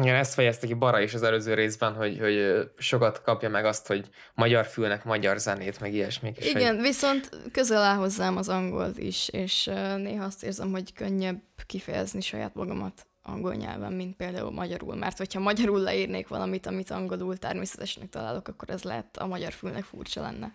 Igen, 0.02 0.16
ezt 0.16 0.34
fejezte 0.34 0.68
ki 0.68 0.74
Bara 0.74 1.00
is 1.00 1.14
az 1.14 1.24
előző 1.24 1.54
részben, 1.54 1.94
hogy, 1.94 2.20
hogy 2.20 2.70
sokat 2.78 3.22
kapja 3.22 3.50
meg 3.50 3.66
azt, 3.66 3.88
hogy 3.88 4.10
magyar 4.34 4.66
fülnek 4.66 5.04
magyar 5.04 5.38
zenét, 5.38 5.80
meg 5.80 5.94
ilyesmik. 5.94 6.46
Igen, 6.46 6.76
hogy... 6.76 6.84
viszont 6.84 7.30
közel 7.52 7.82
áll 7.82 7.96
hozzám 7.96 8.38
az 8.38 8.50
angolt 8.50 8.98
is, 8.98 9.30
és 9.30 9.66
néha 9.98 10.26
azt 10.26 10.44
érzem, 10.44 10.72
hogy 10.72 10.94
könnyebb 10.94 11.42
kifejezni 11.66 12.22
saját 12.22 12.56
magamat 12.56 13.06
angol 13.24 13.54
nyelven, 13.54 13.94
mint 13.94 14.16
például 14.16 14.52
magyarul. 14.52 14.96
Mert 14.96 15.18
hogyha 15.18 15.40
magyarul 15.40 15.80
leírnék 15.80 16.28
valamit, 16.28 16.66
amit 16.66 16.92
angolul 16.92 17.38
természetesnek 17.38 18.10
találok, 18.10 18.48
akkor 18.48 18.70
ez 18.70 18.84
lehet 18.84 19.18
a 19.18 19.28
magyar 19.28 19.54
fülnek 19.54 19.84
furcsa 19.84 20.22
lenne. 20.22 20.54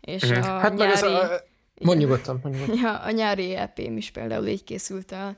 És 0.00 0.32
mm. 0.32 0.40
a 0.40 0.58
hát 0.58 0.74
nyári... 0.74 0.92
Ez 0.92 1.02
a... 1.02 1.40
Mondj 1.80 2.02
nyugodtan, 2.02 2.40
mondj 2.42 2.58
nyugodtan. 2.58 2.82
Ja, 2.82 2.96
a 2.98 3.10
nyári 3.10 3.54
EP-m 3.54 3.96
is 3.96 4.10
például 4.10 4.46
így 4.46 4.64
készült 4.64 5.12
el. 5.12 5.36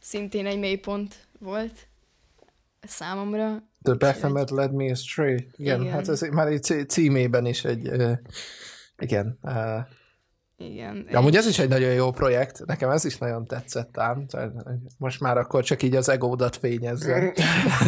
Szintén 0.00 0.46
egy 0.46 0.58
mélypont 0.58 1.26
volt, 1.38 1.87
számomra. 2.80 3.62
The 3.82 3.94
Baphomet 3.94 4.50
Led 4.50 4.72
Me 4.72 4.90
Astray. 4.90 5.48
Igen, 5.56 5.80
igen, 5.80 5.92
hát 5.92 6.08
ez 6.08 6.20
már 6.20 6.46
egy 6.46 6.84
címében 6.88 7.46
is 7.46 7.64
egy, 7.64 7.88
uh, 7.88 8.12
igen. 8.98 9.38
Uh, 9.42 9.78
igen. 10.60 11.06
Ja, 11.10 11.18
amúgy 11.18 11.36
ez 11.36 11.46
is 11.46 11.58
egy 11.58 11.68
nagyon 11.68 11.92
jó 11.92 12.10
projekt, 12.10 12.64
nekem 12.66 12.90
ez 12.90 13.04
is 13.04 13.18
nagyon 13.18 13.44
tetszett 13.44 13.98
ám, 13.98 14.26
most 14.98 15.20
már 15.20 15.38
akkor 15.38 15.64
csak 15.64 15.82
így 15.82 15.94
az 15.96 16.08
egódat 16.08 16.56
fényezze. 16.56 17.32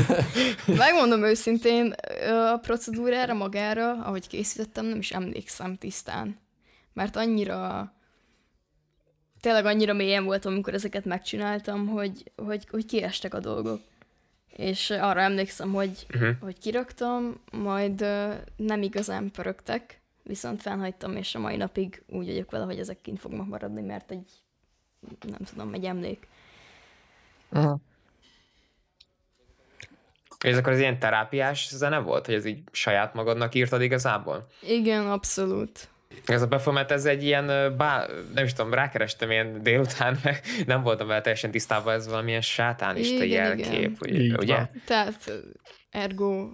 Megmondom 0.66 1.22
őszintén, 1.22 1.94
a 2.52 2.56
procedúrára 2.56 3.34
magára, 3.34 4.04
ahogy 4.04 4.28
készítettem, 4.28 4.86
nem 4.86 4.98
is 4.98 5.10
emlékszem 5.10 5.76
tisztán. 5.76 6.38
Mert 6.92 7.16
annyira 7.16 7.92
tényleg 9.40 9.64
annyira 9.64 9.92
mélyen 9.92 10.24
voltam, 10.24 10.52
amikor 10.52 10.74
ezeket 10.74 11.04
megcsináltam, 11.04 11.86
hogy, 11.86 12.32
hogy, 12.36 12.66
hogy 12.70 12.86
kiestek 12.86 13.34
a 13.34 13.40
dolgok 13.40 13.80
és 14.56 14.90
arra 14.90 15.20
emlékszem, 15.20 15.72
hogy, 15.72 16.06
uh-huh. 16.14 16.36
hogy 16.40 16.58
kiraktam, 16.58 17.40
majd 17.52 18.02
uh, 18.02 18.34
nem 18.56 18.82
igazán 18.82 19.30
pörögtek, 19.30 20.00
viszont 20.22 20.62
felhagytam, 20.62 21.16
és 21.16 21.34
a 21.34 21.38
mai 21.38 21.56
napig 21.56 22.02
úgy 22.06 22.26
vagyok 22.26 22.50
vele, 22.50 22.64
hogy 22.64 22.78
ezek 22.78 23.00
kint 23.02 23.20
fognak 23.20 23.46
maradni, 23.46 23.82
mert 23.82 24.10
egy, 24.10 24.28
nem 25.20 25.40
tudom, 25.50 25.74
egy 25.74 25.84
emlék. 25.84 26.26
Uh-huh. 27.50 27.80
És 30.44 30.56
akkor 30.56 30.72
az 30.72 30.78
ilyen 30.78 30.98
terápiás 30.98 31.68
zene 31.68 31.98
volt, 31.98 32.26
hogy 32.26 32.34
ez 32.34 32.44
így 32.44 32.62
saját 32.72 33.14
magadnak 33.14 33.54
írtad 33.54 33.82
igazából? 33.82 34.46
Igen, 34.60 35.10
abszolút. 35.10 35.88
Ez 36.26 36.42
a 36.42 36.46
Baphomet, 36.46 36.90
ez 36.90 37.04
egy 37.04 37.22
ilyen, 37.22 37.76
bá, 37.76 38.06
nem 38.34 38.44
is 38.44 38.52
tudom, 38.52 38.74
rákerestem 38.74 39.30
ilyen 39.30 39.62
délután, 39.62 40.18
meg 40.22 40.40
nem 40.66 40.82
voltam 40.82 41.06
vele 41.06 41.20
teljesen 41.20 41.50
tisztában, 41.50 41.94
ez 41.94 42.08
valamilyen 42.08 42.40
sátánista 42.40 43.24
igen, 43.24 43.58
jelkép, 43.58 43.98
igen. 44.00 44.38
ugye? 44.38 44.56
Van. 44.56 44.70
Tehát 44.86 45.32
ergo 45.90 46.50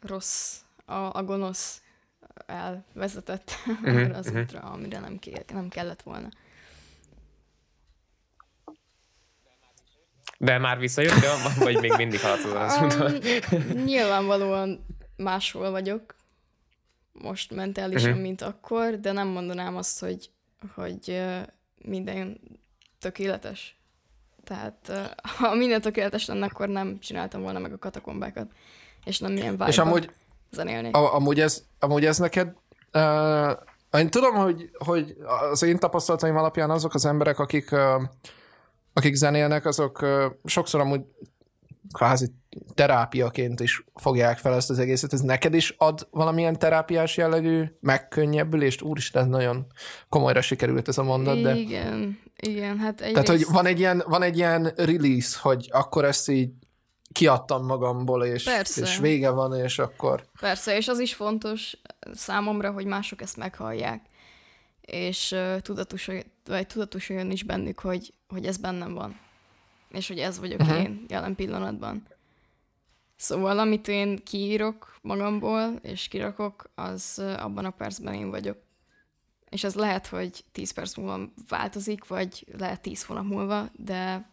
rossz, 0.00 0.56
a, 0.84 0.94
a 0.94 1.22
gonosz 1.24 1.82
elvezetett 2.46 3.50
uh-huh, 3.82 4.16
az 4.16 4.26
uh-huh. 4.26 4.42
útra, 4.42 4.60
amire 4.60 4.98
nem, 4.98 5.18
ké, 5.18 5.32
nem 5.52 5.68
kellett 5.68 6.02
volna. 6.02 6.28
De 10.38 10.58
már 10.58 10.78
visszajöttél, 10.78 11.34
vagy 11.58 11.80
még 11.80 11.92
mindig 11.96 12.20
haladsz 12.20 12.44
az 12.44 12.82
úton? 12.82 13.14
Um, 13.52 13.82
nyilvánvalóan 13.84 14.86
máshol 15.16 15.70
vagyok, 15.70 16.14
most 17.22 17.54
mentálisan, 17.54 18.10
uh-huh. 18.10 18.24
mint 18.24 18.42
akkor, 18.42 19.00
de 19.00 19.12
nem 19.12 19.28
mondanám 19.28 19.76
azt, 19.76 20.00
hogy, 20.00 20.30
hogy 20.74 21.22
minden 21.84 22.40
tökéletes. 22.98 23.76
Tehát 24.44 24.92
ha 25.38 25.54
minden 25.54 25.80
tökéletes 25.80 26.26
lenne, 26.26 26.46
akkor 26.46 26.68
nem 26.68 26.98
csináltam 26.98 27.42
volna 27.42 27.58
meg 27.58 27.72
a 27.72 27.78
katakombákat, 27.78 28.50
és 29.04 29.18
nem 29.18 29.36
ilyen 29.36 29.50
vibe 29.50 29.66
És 29.66 29.78
amúgy, 29.78 30.10
zenélni. 30.50 30.90
A, 30.90 31.14
amúgy, 31.14 31.40
ez, 31.40 31.64
amúgy 31.78 32.04
ez 32.04 32.18
neked 32.18 32.52
uh, 32.92 33.50
én 34.00 34.10
tudom, 34.10 34.34
hogy, 34.34 34.70
hogy 34.78 35.16
az 35.50 35.62
én 35.62 35.78
tapasztalataim 35.78 36.36
alapján 36.36 36.70
azok 36.70 36.94
az 36.94 37.04
emberek, 37.04 37.38
akik, 37.38 37.72
uh, 37.72 38.02
akik 38.92 39.14
zenélnek, 39.14 39.66
azok 39.66 40.02
uh, 40.02 40.24
sokszor 40.44 40.80
amúgy 40.80 41.00
kvázi 41.92 42.32
terápiaként 42.74 43.60
is 43.60 43.84
fogják 43.94 44.38
fel 44.38 44.54
ezt 44.54 44.70
az 44.70 44.78
egészet. 44.78 45.12
Ez 45.12 45.20
neked 45.20 45.54
is 45.54 45.74
ad 45.78 46.08
valamilyen 46.10 46.58
terápiás 46.58 47.16
jellegű 47.16 47.64
megkönnyebbülést? 47.80 48.82
Úristen, 48.82 49.28
nagyon 49.28 49.66
komolyra 50.08 50.40
sikerült 50.40 50.88
ez 50.88 50.98
a 50.98 51.02
mondat, 51.02 51.40
de... 51.40 51.54
Igen, 51.54 52.18
igen, 52.36 52.78
hát 52.78 53.00
egyrészt... 53.00 53.24
Tehát, 53.24 53.40
hogy 53.40 53.54
van 53.54 53.66
egy, 53.66 53.78
ilyen, 53.78 54.02
van 54.06 54.22
egy 54.22 54.36
ilyen 54.36 54.72
release, 54.76 55.38
hogy 55.42 55.68
akkor 55.72 56.04
ezt 56.04 56.28
így 56.28 56.50
kiadtam 57.12 57.66
magamból, 57.66 58.24
és, 58.24 58.44
Persze. 58.44 58.82
és 58.82 58.98
vége 58.98 59.30
van, 59.30 59.54
és 59.54 59.78
akkor... 59.78 60.24
Persze, 60.40 60.76
és 60.76 60.88
az 60.88 60.98
is 60.98 61.14
fontos 61.14 61.76
számomra, 62.12 62.70
hogy 62.70 62.84
mások 62.84 63.22
ezt 63.22 63.36
meghallják, 63.36 64.06
és 64.80 65.32
uh, 65.32 65.58
tudatosuljon, 65.58 66.24
vagy 66.44 66.66
tudatosuljon 66.66 67.30
is 67.30 67.42
bennük, 67.42 67.80
hogy, 67.80 68.14
hogy 68.28 68.46
ez 68.46 68.56
bennem 68.56 68.94
van, 68.94 69.20
és 69.88 70.08
hogy 70.08 70.18
ez 70.18 70.38
vagyok 70.38 70.60
uh-huh. 70.60 70.82
én 70.82 71.04
jelen 71.08 71.34
pillanatban. 71.34 72.06
Szóval, 73.22 73.58
amit 73.58 73.88
én 73.88 74.16
kiírok 74.24 74.96
magamból, 75.02 75.78
és 75.82 76.08
kirakok, 76.08 76.70
az 76.74 77.22
abban 77.38 77.64
a 77.64 77.70
percben 77.70 78.14
én 78.14 78.30
vagyok. 78.30 78.56
És 79.50 79.64
ez 79.64 79.74
lehet, 79.74 80.06
hogy 80.06 80.44
10 80.52 80.70
perc 80.70 80.96
múlva 80.96 81.32
változik, 81.48 82.06
vagy 82.06 82.46
lehet 82.58 82.80
10 82.80 83.04
hónap 83.04 83.24
múlva, 83.24 83.68
de 83.72 84.30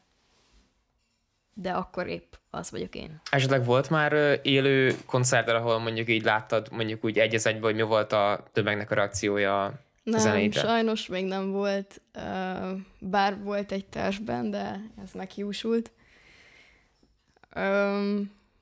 de 1.54 1.72
akkor 1.72 2.08
épp 2.08 2.34
az 2.50 2.72
vagyok 2.72 2.96
én. 2.96 3.22
Esetleg 3.32 3.66
volt 3.66 3.90
már 3.90 4.40
élő 4.44 4.98
koncerter, 5.06 5.56
ahol 5.56 5.80
mondjuk 5.80 6.10
így 6.10 6.24
láttad, 6.24 6.68
mondjuk 6.72 7.04
úgy 7.04 7.20
egy 7.20 7.34
egybe, 7.34 7.66
hogy 7.66 7.76
mi 7.76 7.82
volt 7.82 8.14
a 8.14 8.48
tömegnek 8.52 8.92
a 8.92 8.96
reakciója 8.96 9.82
nem, 10.04 10.20
zenétre? 10.20 10.62
sajnos 10.62 11.08
még 11.08 11.26
nem 11.26 11.52
volt, 11.52 12.02
bár 13.00 13.44
volt 13.44 13.72
egy 13.72 13.86
tervben, 13.86 14.50
de 14.50 14.82
ez 15.04 15.12
meghiúsult. 15.14 15.92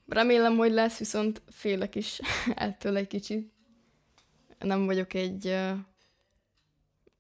Remélem, 0.08 0.56
hogy 0.56 0.72
lesz, 0.72 0.98
viszont 0.98 1.42
félek 1.50 1.96
is 1.96 2.20
ettől 2.56 2.98
egy 2.98 3.08
kicsit. 3.08 3.52
Nem 4.60 4.86
vagyok 4.86 5.14
egy, 5.14 5.58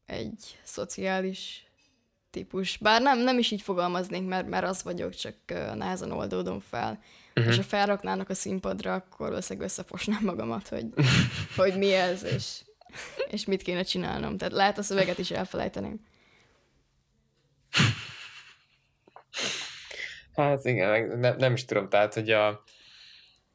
egy 0.06 0.60
szociális 0.64 1.68
típus. 2.30 2.78
Bár 2.78 3.02
nem, 3.02 3.20
nem 3.20 3.38
is 3.38 3.52
így 3.52 3.62
fogalmaznék, 3.62 4.26
mert, 4.26 4.48
mert 4.48 4.66
az 4.66 4.84
vagyok, 4.84 5.14
csak 5.14 5.36
nehezen 5.76 6.12
oldódom 6.12 6.60
fel. 6.60 7.00
Uh-huh. 7.36 7.52
És 7.54 7.58
ha 7.58 7.64
felraknának 7.64 8.30
a 8.30 8.34
színpadra, 8.34 8.94
akkor 8.94 9.30
valószínűleg 9.30 9.68
összefosnám 9.68 10.22
magamat, 10.24 10.68
hogy, 10.68 10.86
hogy 11.56 11.78
mi 11.78 11.94
ez, 11.94 12.24
és, 12.24 12.62
és 13.30 13.46
mit 13.46 13.62
kéne 13.62 13.84
csinálnom. 13.84 14.38
Tehát 14.38 14.54
lehet 14.54 14.78
a 14.78 14.82
szöveget 14.82 15.18
is 15.18 15.32
elfelejteném. 15.32 16.06
Hát 20.36 20.66
igen, 20.66 21.20
nem, 21.20 21.36
nem 21.38 21.54
is 21.54 21.66
tudom, 21.66 21.90
tehát, 21.90 22.14
hogy 22.14 22.32
a 22.32 22.64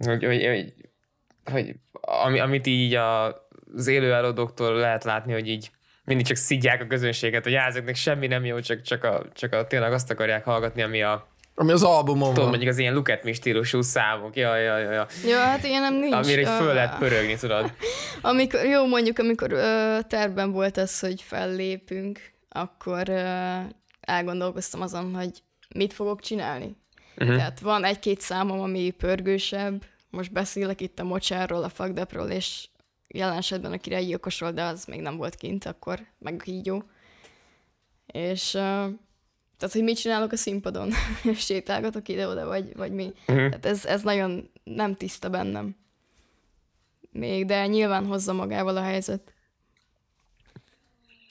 hogy, 0.04 0.24
hogy, 0.24 0.44
hogy, 0.44 0.72
hogy 1.52 1.74
ami, 2.00 2.40
amit 2.40 2.66
így 2.66 2.94
a, 2.94 3.26
az 3.74 3.86
élő 3.86 4.12
előadóktól 4.12 4.74
lehet 4.74 5.04
látni, 5.04 5.32
hogy 5.32 5.48
így 5.48 5.70
mindig 6.04 6.26
csak 6.26 6.36
szidják 6.36 6.82
a 6.82 6.86
közönséget, 6.86 7.44
hogy 7.44 7.54
ezeknek 7.54 7.94
semmi 7.94 8.26
nem 8.26 8.44
jó, 8.44 8.60
csak, 8.60 8.82
csak, 8.82 9.04
a, 9.04 9.24
csak 9.32 9.52
a, 9.52 9.66
tényleg 9.66 9.92
azt 9.92 10.10
akarják 10.10 10.44
hallgatni, 10.44 10.82
ami 10.82 11.02
a 11.02 11.30
ami 11.54 11.72
az 11.72 11.82
albumon 11.82 12.34
Tudom, 12.34 12.48
mondjuk 12.48 12.70
az 12.70 12.78
ilyen 12.78 12.94
look 12.94 13.08
at 13.08 13.24
me 13.24 13.32
stílusú 13.32 13.80
számok, 13.80 14.36
ja, 14.36 14.56
ja, 14.56 14.78
ja, 14.78 14.90
ja. 14.90 15.06
Ja, 15.26 15.38
hát 15.38 15.64
ilyen 15.64 15.80
nem 15.82 15.94
nincs. 15.94 16.14
Amire 16.14 16.50
uh, 16.50 16.56
föl 16.56 16.74
lehet 16.74 16.98
pörögni, 16.98 17.36
tudod. 17.36 17.72
amikor, 18.20 18.64
jó, 18.64 18.86
mondjuk, 18.86 19.18
amikor 19.18 19.52
uh, 19.52 19.60
tervben 20.00 20.52
volt 20.52 20.76
az, 20.76 21.00
hogy 21.00 21.22
fellépünk, 21.22 22.20
akkor 22.48 23.08
uh, 23.08 23.60
elgondolkoztam 24.00 24.80
azon, 24.80 25.14
hogy 25.14 25.30
mit 25.74 25.92
fogok 25.92 26.20
csinálni. 26.20 26.76
Uh-huh. 27.16 27.36
Tehát 27.36 27.60
van 27.60 27.84
egy-két 27.84 28.20
számom, 28.20 28.60
ami 28.60 28.90
pörgősebb, 28.90 29.82
most 30.12 30.32
beszélek 30.32 30.80
itt 30.80 30.98
a 30.98 31.04
mocsárról, 31.04 31.62
a 31.62 31.68
fagdepról, 31.68 32.30
és 32.30 32.68
jelen 33.08 33.36
esetben 33.36 33.72
a 33.72 33.78
királyi 33.78 34.06
gyilkosról, 34.06 34.52
de 34.52 34.62
az 34.62 34.84
még 34.84 35.00
nem 35.00 35.16
volt 35.16 35.34
kint, 35.34 35.64
akkor 35.64 36.00
meg 36.18 36.34
a 36.34 36.42
kígyó. 36.42 36.82
És 38.06 38.54
uh, 38.54 38.90
tehát, 39.62 39.76
hogy 39.76 39.82
mit 39.82 39.98
csinálok 39.98 40.32
a 40.32 40.36
színpadon? 40.36 40.90
Sétálgatok 41.34 42.08
ide-oda, 42.08 42.46
vagy, 42.46 42.76
vagy 42.76 42.92
mi? 42.92 43.04
Uh-huh. 43.04 43.48
Tehát 43.48 43.66
ez, 43.66 43.84
ez 43.84 44.02
nagyon 44.02 44.50
nem 44.64 44.94
tiszta 44.94 45.28
bennem. 45.28 45.76
Még, 47.12 47.46
de 47.46 47.66
nyilván 47.66 48.06
hozza 48.06 48.32
magával 48.32 48.76
a 48.76 48.82
helyzet. 48.82 49.32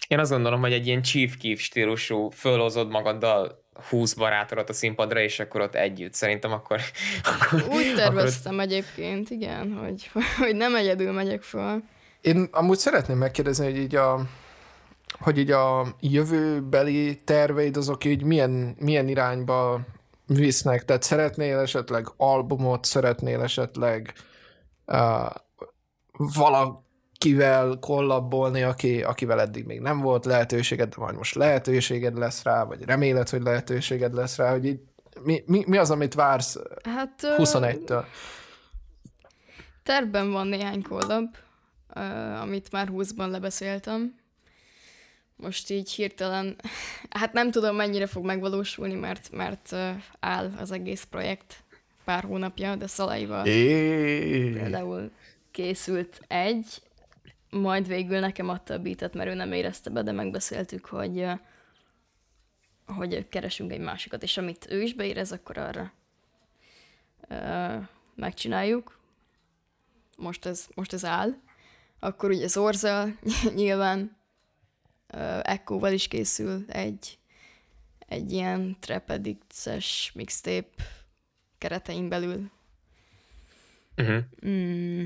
Én 0.07 0.19
azt 0.19 0.31
gondolom, 0.31 0.59
hogy 0.59 0.73
egy 0.73 0.87
ilyen 0.87 1.01
Chief 1.01 1.37
Keef 1.37 1.61
stílusú 1.61 2.29
fölhozod 2.29 2.89
magaddal 2.89 3.63
20 3.73 4.13
barátodat 4.13 4.69
a 4.69 4.73
színpadra, 4.73 5.19
és 5.19 5.39
akkor 5.39 5.61
ott 5.61 5.75
együtt. 5.75 6.13
Szerintem 6.13 6.51
akkor... 6.51 6.79
akkor 7.41 7.63
Úgy 7.69 7.93
terveztem 7.95 8.53
akkor... 8.53 8.65
egyébként, 8.65 9.29
igen, 9.29 9.73
hogy, 9.73 10.11
hogy 10.37 10.55
nem 10.55 10.75
egyedül 10.75 11.11
megyek 11.11 11.41
fel. 11.41 11.83
Én 12.21 12.47
amúgy 12.51 12.77
szeretném 12.77 13.17
megkérdezni, 13.17 13.65
hogy 13.65 13.77
így 13.77 13.95
a, 13.95 14.21
hogy 15.19 15.37
így 15.37 15.51
a 15.51 15.95
jövőbeli 15.99 17.21
terveid 17.23 17.77
azok 17.77 18.05
így 18.05 18.23
milyen, 18.23 18.75
milyen 18.79 19.07
irányba 19.07 19.79
visznek? 20.27 20.85
Tehát 20.85 21.03
szeretnél 21.03 21.59
esetleg 21.59 22.07
albumot, 22.17 22.85
szeretnél 22.85 23.41
esetleg 23.41 24.13
uh, 24.85 25.29
vala, 26.11 26.83
kivel 27.21 27.77
kollabolni, 27.79 28.61
aki, 28.61 29.03
akivel 29.03 29.41
eddig 29.41 29.65
még 29.65 29.79
nem 29.79 29.99
volt 29.99 30.25
lehetőséged, 30.25 30.89
de 30.89 30.95
majd 30.97 31.15
most 31.15 31.35
lehetőséged 31.35 32.17
lesz 32.17 32.43
rá, 32.43 32.63
vagy 32.63 32.83
reméled, 32.83 33.29
hogy 33.29 33.41
lehetőséged 33.41 34.13
lesz 34.13 34.37
rá, 34.37 34.51
hogy 34.51 34.65
így 34.65 34.79
mi, 35.23 35.43
mi, 35.45 35.63
mi 35.67 35.77
az, 35.77 35.91
amit 35.91 36.13
vársz 36.13 36.57
hát, 36.83 37.11
21-től? 37.21 38.03
Tervben 39.83 40.31
van 40.31 40.47
néhány 40.47 40.81
kollab, 40.81 41.35
amit 42.41 42.71
már 42.71 42.89
20-ban 42.91 43.29
lebeszéltem. 43.29 44.15
Most 45.35 45.69
így 45.69 45.91
hirtelen, 45.91 46.55
hát 47.19 47.33
nem 47.33 47.51
tudom 47.51 47.75
mennyire 47.75 48.07
fog 48.07 48.25
megvalósulni, 48.25 48.93
mert, 48.93 49.31
mert 49.31 49.75
áll 50.19 50.51
az 50.59 50.71
egész 50.71 51.03
projekt 51.03 51.63
pár 52.03 52.23
hónapja, 52.23 52.75
de 52.75 52.87
Szalaival 52.87 53.45
é. 53.45 54.51
például 54.51 55.11
készült 55.51 56.21
egy, 56.27 56.81
majd 57.51 57.87
végül 57.87 58.19
nekem 58.19 58.49
adta 58.49 58.73
a 58.73 58.79
beatet, 58.79 59.13
mert 59.13 59.29
ő 59.29 59.33
nem 59.33 59.51
érezte 59.51 59.89
be, 59.89 60.01
de 60.01 60.11
megbeszéltük, 60.11 60.85
hogy, 60.85 61.25
hogy 62.85 63.27
keresünk 63.29 63.71
egy 63.71 63.79
másikat, 63.79 64.23
és 64.23 64.37
amit 64.37 64.67
ő 64.69 64.81
is 64.81 64.93
beérez, 64.93 65.31
akkor 65.31 65.57
arra 65.57 65.91
megcsináljuk. 68.15 68.99
Most 70.17 70.45
ez, 70.45 70.67
most 70.75 70.93
ez 70.93 71.05
áll. 71.05 71.33
Akkor 71.99 72.29
ugye 72.29 72.47
Zorza 72.47 73.07
nyilván 73.53 74.17
Echo-val 75.41 75.91
is 75.91 76.07
készül 76.07 76.65
egy, 76.67 77.17
egy 77.99 78.31
ilyen 78.31 78.77
Trapedicts-es 78.79 80.11
mixtape 80.15 80.83
keretein 81.57 82.09
belül. 82.09 82.51
Uh-huh. 83.97 84.23
Mm. 84.45 85.05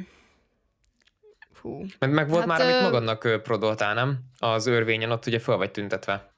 Fú. 1.66 1.86
Meg, 2.00 2.12
meg 2.12 2.30
volt 2.30 2.46
hát, 2.46 2.48
már, 2.48 2.62
amit 2.62 2.82
magadnak 2.82 3.42
prodoltál, 3.44 3.94
nem? 3.94 4.20
Az 4.40 4.66
örvényen 4.66 5.12
ott 5.12 5.26
ugye 5.26 5.40
fel 5.40 5.58
vagy 5.58 5.72
tüntetve. 5.72 6.34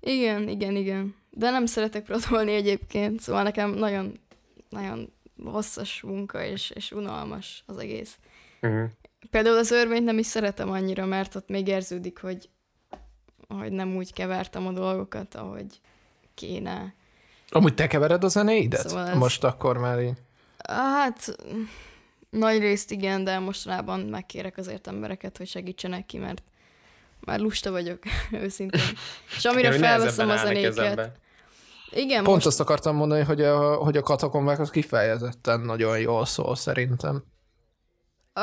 Igen, 0.00 0.48
igen, 0.48 0.76
igen. 0.76 1.14
De 1.30 1.50
nem 1.50 1.66
szeretek 1.66 2.04
prodolni 2.04 2.54
egyébként, 2.54 3.20
szóval 3.20 3.42
nekem 3.42 3.70
nagyon, 3.70 4.20
nagyon 4.68 5.12
hosszas 5.44 6.02
munka 6.02 6.44
és, 6.44 6.70
és 6.70 6.92
unalmas 6.92 7.62
az 7.66 7.78
egész. 7.78 8.18
Uh-huh. 8.62 8.84
Például 9.30 9.56
az 9.58 9.70
örvényt 9.70 10.04
nem 10.04 10.18
is 10.18 10.26
szeretem 10.26 10.70
annyira, 10.70 11.06
mert 11.06 11.34
ott 11.34 11.48
még 11.48 11.68
érződik, 11.68 12.20
hogy, 12.20 12.48
hogy 13.48 13.72
nem 13.72 13.96
úgy 13.96 14.12
kevertem 14.12 14.66
a 14.66 14.72
dolgokat, 14.72 15.34
ahogy 15.34 15.80
kéne. 16.34 16.94
Amúgy 17.48 17.74
te 17.74 17.86
kevered 17.86 18.24
a 18.24 18.28
zenéidet? 18.28 18.88
Szóval 18.88 19.08
ez... 19.08 19.16
Most 19.16 19.44
akkor 19.44 19.78
már 19.78 20.02
így. 20.02 20.18
Hát 20.68 21.36
nagy 22.30 22.58
részt 22.58 22.90
igen, 22.90 23.24
de 23.24 23.38
mostanában 23.38 24.00
megkérek 24.00 24.56
azért 24.56 24.86
embereket, 24.86 25.36
hogy 25.36 25.46
segítsenek 25.46 26.06
ki, 26.06 26.18
mert 26.18 26.42
már 27.20 27.40
lusta 27.40 27.70
vagyok, 27.70 27.98
őszintén. 28.42 28.80
És 29.36 29.44
amire 29.44 29.72
felveszem 29.72 30.28
a 30.28 30.36
zenéket, 30.36 31.18
Igen, 31.90 32.24
Pont 32.24 32.34
most, 32.34 32.46
azt 32.46 32.60
akartam 32.60 32.96
mondani, 32.96 33.22
hogy 33.22 33.42
a, 33.42 33.74
hogy 33.74 33.96
a 33.96 34.02
katakombák 34.02 34.58
az 34.58 34.70
kifejezetten 34.70 35.60
nagyon 35.60 35.98
jól 35.98 36.26
szól 36.26 36.56
szerintem. 36.56 37.24
Ö, 38.34 38.42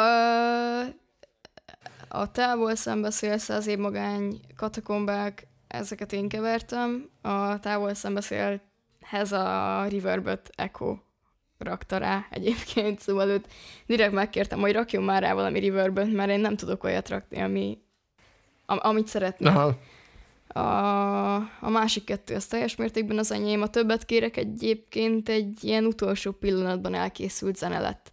a 2.07 2.31
távol 2.31 2.75
szembeszél 2.75 3.37
száz 3.37 3.67
év 3.67 3.77
magány 3.77 4.39
katakombák, 4.55 5.47
ezeket 5.67 6.13
én 6.13 6.27
kevertem. 6.27 7.09
A 7.21 7.59
távol 7.59 7.93
szembeszélhez 7.93 9.31
a 9.31 9.85
Riverbot 9.87 10.49
Echo 10.55 10.97
rakta 11.65 11.97
rá 11.97 12.25
egyébként, 12.29 12.99
szóval 12.99 13.29
őt 13.29 13.47
direkt 13.85 14.11
megkértem, 14.11 14.59
hogy 14.59 14.73
rakjon 14.73 15.03
már 15.03 15.21
rá 15.21 15.33
valami 15.33 15.59
Riverbot, 15.59 16.11
mert 16.11 16.29
én 16.29 16.39
nem 16.39 16.55
tudok 16.55 16.83
olyat 16.83 17.09
rakni, 17.09 17.41
ami, 17.41 17.77
am, 18.65 18.77
amit 18.81 19.07
szeretnék. 19.07 19.49
Aha. 19.49 19.77
A, 20.47 21.35
a 21.59 21.69
másik 21.69 22.03
kettő 22.03 22.35
az 22.35 22.45
teljes 22.45 22.75
mértékben 22.75 23.17
az 23.17 23.31
enyém. 23.31 23.61
A 23.61 23.67
többet 23.67 24.05
kérek 24.05 24.37
egyébként 24.37 25.29
egy 25.29 25.63
ilyen 25.63 25.85
utolsó 25.85 26.31
pillanatban 26.31 26.93
elkészült 26.93 27.57
zene 27.57 27.79
lett. 27.79 28.11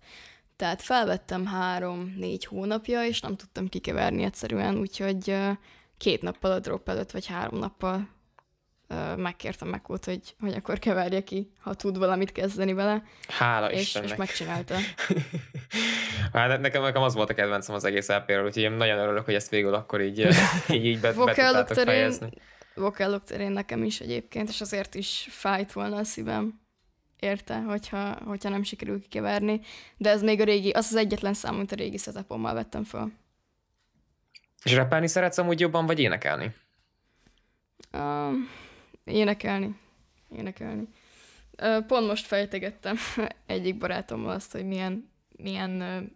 Tehát 0.56 0.82
felvettem 0.82 1.46
három-négy 1.46 2.44
hónapja, 2.44 3.04
és 3.04 3.20
nem 3.20 3.36
tudtam 3.36 3.68
kikeverni 3.68 4.22
egyszerűen, 4.22 4.78
úgyhogy 4.78 5.36
két 5.98 6.22
nappal 6.22 6.52
a 6.52 6.58
drop 6.58 6.88
előtt, 6.88 7.10
vagy 7.10 7.26
három 7.26 7.58
nappal 7.58 8.08
megkértem 9.16 9.68
meg 9.68 9.86
hogy, 9.86 10.34
hogy 10.40 10.54
akkor 10.54 10.78
keverje 10.78 11.22
ki, 11.24 11.52
ha 11.60 11.74
tud 11.74 11.98
valamit 11.98 12.32
kezdeni 12.32 12.72
vele, 12.72 13.02
Hála 13.28 13.72
és, 13.72 13.80
Istennek. 13.80 14.10
és 14.10 14.16
megcsinálta. 14.16 14.74
Hát 16.32 16.60
nekem, 16.60 16.82
nekem 16.82 17.02
az 17.02 17.14
volt 17.14 17.30
a 17.30 17.34
kedvencem 17.34 17.74
az 17.74 17.84
egész 17.84 18.08
LP-ről, 18.08 18.44
úgyhogy 18.44 18.62
én 18.62 18.72
nagyon 18.72 18.98
örülök, 18.98 19.24
hogy 19.24 19.34
ezt 19.34 19.50
végül 19.50 19.74
akkor 19.74 20.00
így, 20.00 20.18
így, 20.68 20.84
így 20.86 21.00
be, 21.00 21.12
be 21.12 21.24
tudtátok 21.24 21.66
terén, 21.66 21.84
fejezni. 21.84 22.30
vokálok 22.74 23.24
terén 23.24 23.52
nekem 23.52 23.82
is 23.82 24.00
egyébként, 24.00 24.48
és 24.48 24.60
azért 24.60 24.94
is 24.94 25.26
fájt 25.30 25.72
volna 25.72 25.96
a 25.96 26.04
szívem 26.04 26.60
érte, 27.22 27.60
hogyha, 27.60 28.18
hogyha 28.24 28.48
nem 28.48 28.62
sikerül 28.62 29.00
kikeverni. 29.00 29.60
De 29.96 30.10
ez 30.10 30.22
még 30.22 30.40
a 30.40 30.44
régi, 30.44 30.70
az 30.70 30.86
az 30.90 30.96
egyetlen 30.96 31.34
szám, 31.34 31.54
amit 31.54 31.72
a 31.72 31.76
régi 31.76 31.96
setupommal 31.96 32.54
vettem 32.54 32.84
fel. 32.84 33.12
És 34.62 34.74
rappelni 34.74 35.06
szeretsz 35.06 35.38
amúgy 35.38 35.60
jobban, 35.60 35.86
vagy 35.86 36.00
énekelni? 36.00 36.54
Uh, 37.92 38.32
énekelni. 39.04 39.76
Énekelni. 40.36 40.88
Pont 41.86 42.06
most 42.06 42.26
fejtegettem 42.26 42.96
egyik 43.46 43.78
barátommal 43.78 44.30
azt, 44.34 44.52
hogy 44.52 44.66
milyen, 44.66 45.10
milyen 45.36 46.10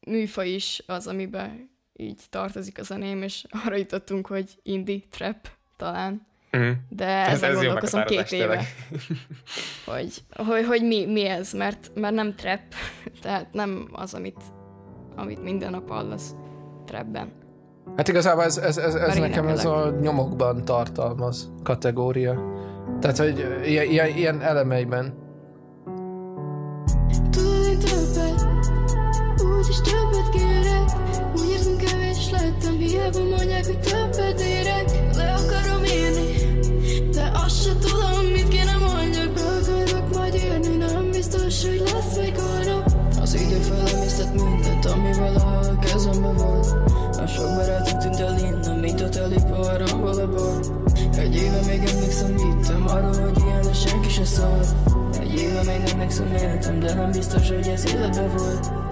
műfaj 0.00 0.48
is 0.48 0.82
az, 0.86 1.06
amiben 1.06 1.70
így 1.92 2.20
tartozik 2.30 2.78
a 2.78 2.82
zeném, 2.82 3.22
és 3.22 3.44
arra 3.64 3.76
jutottunk, 3.76 4.26
hogy 4.26 4.50
indie, 4.62 5.00
trap 5.10 5.48
talán. 5.76 6.26
Uh-huh. 6.52 6.76
De 6.88 7.06
Ez- 7.06 7.32
ezen 7.32 7.50
ez 7.50 7.56
jó 7.56 7.62
gondolkozom 7.62 8.04
két 8.04 8.32
éve, 8.32 8.64
hogy, 9.86 10.22
hogy, 10.36 10.64
hogy 10.66 10.82
mi, 10.82 11.06
mi 11.06 11.24
ez, 11.24 11.52
mert, 11.52 11.90
mert 11.94 12.14
nem 12.14 12.34
trap, 12.34 12.60
tehát 13.20 13.52
nem 13.52 13.88
az, 13.92 14.14
amit, 14.14 14.40
amit 15.14 15.42
minden 15.42 15.70
nap 15.70 15.88
hallasz 15.88 16.34
trapben. 16.84 17.45
Hát 17.96 18.08
igazából 18.08 18.44
ez, 18.44 18.58
ez, 18.58 18.76
ez, 18.76 18.94
ez 18.94 19.16
nekem 19.16 19.48
ez 19.48 19.64
a 19.64 19.94
nyomokban 20.00 20.64
tartalmaz 20.64 21.50
kategória. 21.62 22.40
Tehát, 23.00 23.18
hogy 23.18 23.60
ilyen, 23.64 23.84
ilyen, 23.84 24.08
ilyen 24.08 24.42
elemeiben. 24.42 25.14
Tudod, 27.30 27.66
én 27.66 27.78
többet, 27.78 28.46
úgyis 29.56 29.80
többet 29.80 30.28
kérek 30.30 30.90
Úgy 31.34 31.50
érzem 31.50 31.76
kevés 31.76 32.30
lettem, 32.30 32.76
hiába 32.78 33.18
mondják, 33.18 33.64
hogy 33.66 33.78
innen, 48.18 48.78
mint 48.80 49.00
a 49.00 49.08
telipar, 49.08 49.82
ahol 49.82 50.18
a 50.18 50.26
bor. 50.28 50.60
Egy 51.18 51.34
éve 51.34 51.60
még 51.66 51.88
emlékszem, 51.88 52.36
hittem 52.36 52.84
arról, 52.86 53.20
hogy 53.20 53.42
ilyen 53.46 53.64
lesz 53.64 53.88
senki 53.88 54.08
se 54.08 54.24
szól. 54.24 54.60
Egy 55.20 55.34
éve 55.34 55.62
még 55.62 55.90
emlékszem, 55.92 56.34
éltem, 56.34 56.80
de 56.80 56.94
nem 56.94 57.10
biztos, 57.10 57.48
hogy 57.48 57.66
ez 57.66 57.86
életbe 57.94 58.28
volt 58.36 58.86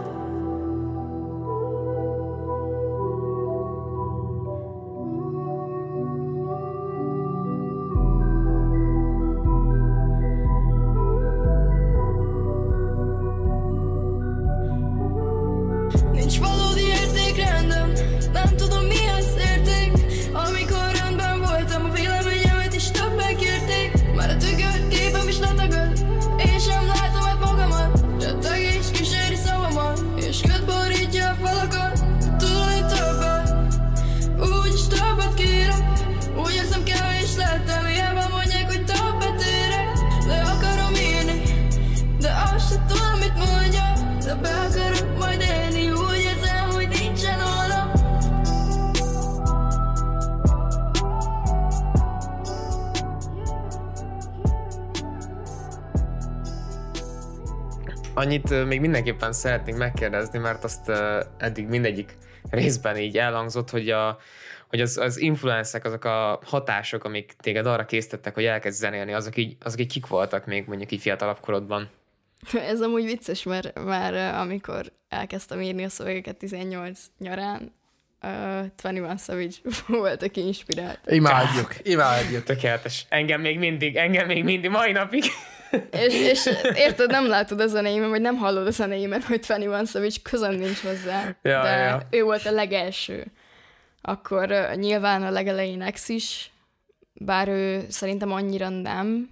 Annyit 58.15 58.67
még 58.67 58.81
mindenképpen 58.81 59.33
szeretnénk 59.33 59.79
megkérdezni, 59.79 60.39
mert 60.39 60.65
azt 60.65 60.93
eddig 61.39 61.67
mindegyik 61.67 62.17
részben 62.51 62.97
így 62.97 63.19
elhangzott, 63.19 63.71
hogy, 63.71 63.91
a, 63.91 64.19
hogy 64.69 64.81
az, 64.81 64.97
az 64.97 65.17
influencek, 65.21 65.85
azok 65.85 66.05
a 66.05 66.41
hatások, 66.45 67.05
amik 67.05 67.35
téged 67.41 67.67
arra 67.67 67.85
készítettek, 67.85 68.35
hogy 68.35 68.45
elkezd 68.45 68.79
zenélni, 68.79 69.13
azok 69.13 69.37
így, 69.37 69.57
azok 69.61 69.81
így 69.81 69.93
kik 69.93 70.07
voltak 70.07 70.47
még 70.47 70.65
mondjuk 70.67 70.93
így 70.93 71.01
fiatalabb 71.01 71.41
korodban? 71.41 71.91
Ez 72.53 72.81
amúgy 72.81 73.05
vicces, 73.05 73.43
mert 73.43 73.85
már 73.85 74.35
amikor 74.35 74.93
elkezdtem 75.09 75.61
írni 75.61 75.85
a 75.85 75.89
szövegeket 75.89 76.37
18 76.37 77.01
nyarán, 77.19 77.75
uh, 78.23 78.67
21 78.77 79.19
Savage 79.19 79.57
volt, 80.01 80.23
aki 80.23 80.41
inspirált. 80.41 81.01
Imádjuk, 81.07 81.75
imádjuk. 81.83 82.43
Tökéletes. 82.43 83.07
Engem 83.09 83.41
még 83.41 83.59
mindig, 83.59 83.97
engem 83.97 84.27
még 84.27 84.45
mindig, 84.45 84.71
mai 84.71 84.93
napig. 84.93 85.25
És, 85.91 86.15
és 86.15 86.47
érted, 86.75 87.11
nem 87.11 87.27
látod 87.27 87.61
a 87.61 87.67
zenéimet, 87.67 88.09
vagy 88.09 88.21
nem 88.21 88.37
hallod 88.37 88.67
a 88.67 88.71
zenéimet, 88.71 89.25
hogy 89.25 89.47
21 89.47 89.87
Savage 89.87 90.17
közön 90.23 90.55
nincs 90.55 90.81
hozzá. 90.81 91.37
Ja, 91.43 91.63
de 91.63 91.71
ja. 91.71 92.07
ő 92.11 92.23
volt 92.23 92.47
a 92.47 92.51
legelső. 92.51 93.33
Akkor 94.03 94.51
uh, 94.51 94.75
nyilván 94.75 95.23
a 95.23 95.31
legelején 95.31 95.91
X 95.93 96.09
is, 96.09 96.51
bár 97.13 97.49
ő 97.49 97.87
szerintem 97.89 98.33
annyira 98.33 98.69
nem. 98.69 99.31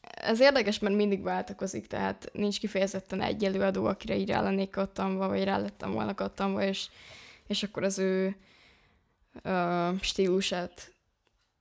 Ez 0.00 0.40
érdekes, 0.40 0.78
mert 0.78 0.94
mindig 0.94 1.22
váltakozik, 1.22 1.86
tehát 1.86 2.30
nincs 2.32 2.58
kifejezetten 2.58 3.22
egy 3.22 3.44
előadó, 3.44 3.84
akire 3.84 4.16
így 4.16 4.28
rá 4.28 4.42
lennék 4.42 4.70
kattanva, 4.70 5.28
vagy 5.28 5.44
rá 5.44 5.58
lettem 5.58 5.92
volna 5.92 6.14
kattanva, 6.14 6.62
és, 6.62 6.86
és 7.46 7.62
akkor 7.62 7.82
az 7.82 7.98
ő 7.98 8.36
uh, 9.44 10.00
stílusát 10.00 10.92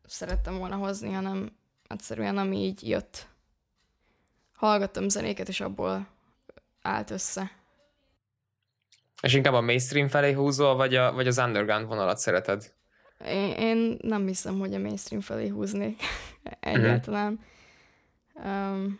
szerettem 0.08 0.58
volna 0.58 0.76
hozni, 0.76 1.12
hanem 1.12 1.52
egyszerűen 1.88 2.38
ami 2.38 2.58
így 2.58 2.88
jött. 2.88 3.28
Hallgattam 4.58 5.10
zenéket, 5.10 5.48
és 5.48 5.62
abból 5.62 6.08
állt 6.82 7.12
össze. 7.12 7.52
És 9.22 9.34
inkább 9.34 9.54
a 9.54 9.62
mainstream 9.62 10.08
felé 10.08 10.32
húzol, 10.32 10.76
vagy, 10.76 10.96
a, 10.96 11.14
vagy 11.14 11.28
az 11.28 11.38
underground 11.38 11.88
vonalat 11.88 12.18
szereted? 12.18 12.74
Én, 13.26 13.52
én 13.52 13.98
nem 14.02 14.28
hiszem, 14.28 14.60
hogy 14.60 14.74
a 14.74 14.80
mainstream 14.80 15.22
felé 15.22 15.48
húznék 15.48 16.02
egyáltalán. 16.60 17.40
Um, 18.34 19.00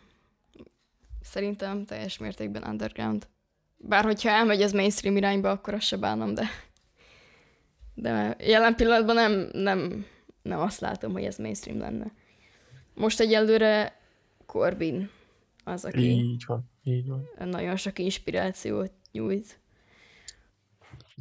szerintem 1.22 1.84
teljes 1.84 2.18
mértékben 2.18 2.62
underground. 2.62 3.26
Bár 3.76 4.04
hogyha 4.04 4.28
elmegy 4.28 4.62
az 4.62 4.72
mainstream 4.72 5.16
irányba, 5.16 5.50
akkor 5.50 5.74
azt 5.74 5.86
se 5.86 5.96
bánom, 5.96 6.34
de, 6.34 6.48
de 7.94 8.36
jelen 8.38 8.74
pillanatban 8.74 9.14
nem, 9.14 9.48
nem, 9.52 10.06
nem 10.42 10.60
azt 10.60 10.80
látom, 10.80 11.12
hogy 11.12 11.24
ez 11.24 11.36
mainstream 11.36 11.78
lenne. 11.78 12.12
Most 12.94 13.20
egyelőre 13.20 13.98
Corbin 14.46 15.10
az, 15.68 15.84
aki 15.84 15.98
Így 16.10 16.44
van, 16.46 16.70
így 16.82 17.08
van. 17.08 17.28
nagyon 17.44 17.76
sok 17.76 17.98
inspirációt 17.98 18.92
nyújt. 19.12 19.60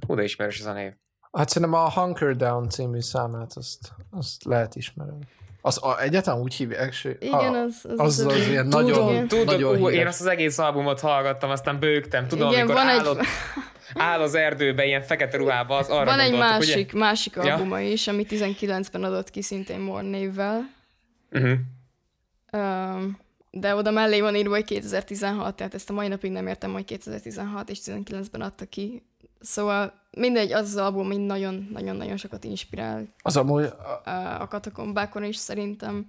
Hú, 0.08 0.16
de 0.16 0.24
ismerős 0.24 0.60
ez 0.60 0.66
a 0.66 0.74
név. 0.74 0.92
Hát 1.32 1.50
szerintem 1.50 1.80
a 1.80 1.92
Hunker 1.92 2.36
Down 2.36 2.70
című 2.70 3.00
számát 3.02 3.52
azt, 3.56 3.92
azt 4.12 4.44
lehet 4.44 4.76
ismerni. 4.76 5.26
Az 5.62 5.84
a, 5.84 6.02
egyáltalán 6.02 6.42
úgy 6.42 6.54
hívják, 6.54 6.90
és 6.90 7.04
Igen, 7.20 7.34
a, 7.34 7.62
az- 7.62 7.86
az 7.86 8.00
az, 8.00 8.20
az 8.20 8.26
az, 8.26 8.48
ilyen 8.48 8.70
Tudom, 8.70 8.86
nagyon, 8.86 9.10
igen. 9.10 9.28
Tudod, 9.28 9.46
nagyon 9.46 9.82
ú, 9.82 9.90
én 9.90 10.08
azt 10.08 10.20
az 10.22 10.26
egész 10.28 10.58
albumot 10.58 11.00
hallgattam, 11.00 11.50
aztán 11.50 11.80
bőgtem. 11.80 12.28
Tudom, 12.28 12.48
Igen, 12.52 12.62
amikor 12.62 12.84
van 12.84 12.90
egy- 12.90 13.26
áll, 13.94 14.20
az 14.22 14.36
erdőbe 14.36 14.86
ilyen 14.86 15.02
fekete 15.02 15.38
ruhába, 15.38 15.78
az 15.78 15.88
arra 15.90 16.06
Van 16.06 16.20
egy 16.20 16.38
másik, 16.38 16.94
másik 16.94 17.36
Ja. 17.36 17.54
albuma 17.54 17.80
is, 17.80 18.08
ami 18.08 18.26
19-ben 18.30 19.04
adott 19.04 19.30
ki 19.30 19.42
szintén 19.42 19.80
More 19.80 20.02
névvel. 20.08 20.70
Ugye? 21.32 21.42
Uh-huh. 21.42 21.60
Um, 22.96 23.18
de 23.60 23.76
oda 23.76 23.92
mellé 23.92 24.22
van 24.22 24.36
írva, 24.36 24.56
hogy 24.56 24.64
2016, 24.64 25.56
tehát 25.56 25.74
ezt 25.74 25.90
a 25.90 25.94
mai 25.94 26.08
napig 26.08 26.32
nem 26.32 26.48
értem, 26.48 26.72
hogy 26.72 26.86
2016 26.86 27.70
és 27.70 27.80
19-ben 27.86 28.42
adta 28.42 28.66
ki. 28.66 29.04
Szóval 29.40 29.94
mindegy, 30.12 30.52
az 30.52 30.68
az 30.68 30.76
album, 30.76 31.06
ami 31.06 31.18
nagyon-nagyon-nagyon 31.18 32.18
sokat 32.18 32.44
inspirál 32.44 33.08
Az 33.22 33.38
amúgy, 33.38 33.64
uh, 33.64 34.42
a 34.42 34.48
katakombákon 34.48 35.24
is 35.24 35.36
szerintem, 35.36 36.06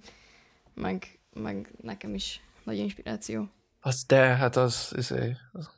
meg, 0.73 1.19
meg 1.33 1.71
nekem 1.81 2.13
is 2.13 2.41
nagy 2.63 2.77
inspiráció. 2.77 3.49
az 3.81 4.03
de, 4.07 4.35
hát 4.35 4.55
az, 4.55 4.93
izé, 4.95 5.35
az, 5.51 5.69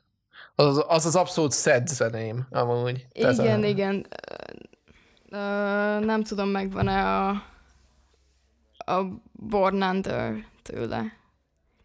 az, 0.54 0.84
az 0.88 1.06
az 1.06 1.16
abszolút 1.16 1.52
szed 1.52 1.88
zeném, 1.88 2.46
amúgy. 2.50 3.06
Tehát 3.12 3.38
Igen, 3.38 3.62
a, 3.62 3.66
igen. 3.66 4.06
Ö, 5.30 5.36
nem 6.04 6.22
tudom, 6.22 6.48
megvan-e 6.48 7.26
a, 7.26 7.28
a 8.76 9.20
Born 9.32 9.82
Under 9.82 10.44
tőle. 10.62 11.20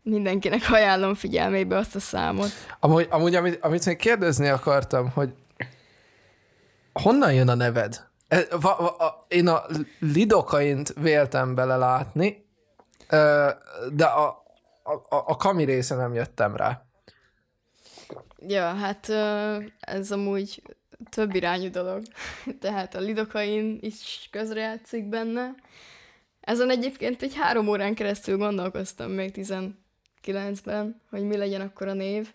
Mindenkinek 0.09 0.61
ajánlom 0.71 1.13
figyelmébe 1.13 1.77
azt 1.77 1.95
a 1.95 1.99
számot. 1.99 2.49
Amúgy, 2.79 3.07
amúgy 3.09 3.35
amit, 3.35 3.59
amit 3.61 3.85
még 3.85 3.97
kérdezni 3.97 4.47
akartam, 4.47 5.09
hogy 5.09 5.33
honnan 6.93 7.33
jön 7.33 7.49
a 7.49 7.55
neved? 7.55 8.05
E, 8.27 8.47
én 9.27 9.47
a 9.47 9.63
lidokaint 9.99 10.93
véltem 10.93 11.55
belelátni, 11.55 12.45
de 13.91 14.05
a, 14.05 14.27
a, 14.83 14.91
a, 14.91 15.23
a 15.25 15.35
kami 15.35 15.63
része 15.63 15.95
nem 15.95 16.13
jöttem 16.13 16.55
rá. 16.55 16.85
Ja, 18.47 18.73
hát 18.73 19.09
ez 19.79 20.11
amúgy 20.11 20.61
több 21.09 21.35
irányú 21.35 21.69
dolog. 21.69 22.01
Tehát 22.61 22.95
a 22.95 22.99
lidokain 22.99 23.77
is 23.81 24.27
közrejátszik 24.31 25.09
benne. 25.09 25.55
Ezen 26.41 26.69
egyébként 26.69 27.21
egy 27.21 27.35
három 27.35 27.67
órán 27.67 27.95
keresztül 27.95 28.37
gondolkoztam 28.37 29.11
még 29.11 29.37
19-ben, 30.27 31.01
hogy 31.09 31.23
mi 31.23 31.37
legyen 31.37 31.61
akkor 31.61 31.87
a 31.87 31.93
név. 31.93 32.33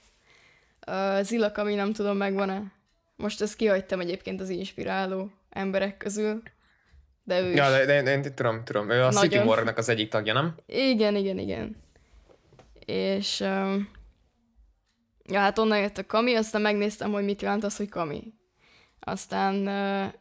Uh, 0.86 1.22
Zilak, 1.22 1.58
ami 1.58 1.74
nem 1.74 1.92
tudom, 1.92 2.16
megvan-e. 2.16 2.72
Most 3.16 3.40
ezt 3.40 3.56
kihagytam 3.56 4.00
egyébként 4.00 4.40
az 4.40 4.48
inspiráló 4.48 5.30
emberek 5.50 5.96
közül. 5.96 6.42
De 7.24 7.40
ő 7.40 7.54
Ja, 7.54 7.64
is. 7.64 7.70
de, 7.70 7.84
de, 7.84 8.02
de, 8.02 8.20
de, 8.20 8.34
tudom, 8.34 8.64
tudom. 8.64 8.90
Ő 8.90 9.02
a 9.02 9.10
Nagyon. 9.10 9.30
City 9.30 9.38
Morgnak 9.44 9.78
az 9.78 9.88
egyik 9.88 10.08
tagja, 10.08 10.32
nem? 10.32 10.54
Igen, 10.66 11.16
igen, 11.16 11.38
igen. 11.38 11.76
És 12.86 13.40
um, 13.40 13.90
ja, 15.24 15.38
hát 15.38 15.58
onnan 15.58 15.78
jött 15.78 15.98
a 15.98 16.06
kami, 16.06 16.34
aztán 16.34 16.60
megnéztem, 16.60 17.12
hogy 17.12 17.24
mit 17.24 17.42
jelent 17.42 17.64
az, 17.64 17.76
hogy 17.76 17.88
kami. 17.88 18.34
Aztán 19.00 19.54
uh, 19.66 20.12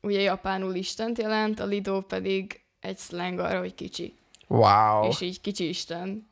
ugye 0.00 0.20
japánul 0.20 0.74
istent 0.74 1.18
jelent, 1.18 1.60
a 1.60 1.64
Lido 1.66 2.00
pedig 2.00 2.60
egy 2.80 2.98
slang 2.98 3.38
arra, 3.38 3.58
hogy 3.58 3.74
kicsi. 3.74 4.14
Wow. 4.48 5.08
És 5.08 5.20
így 5.20 5.40
kicsi 5.40 5.68
isten. 5.68 6.31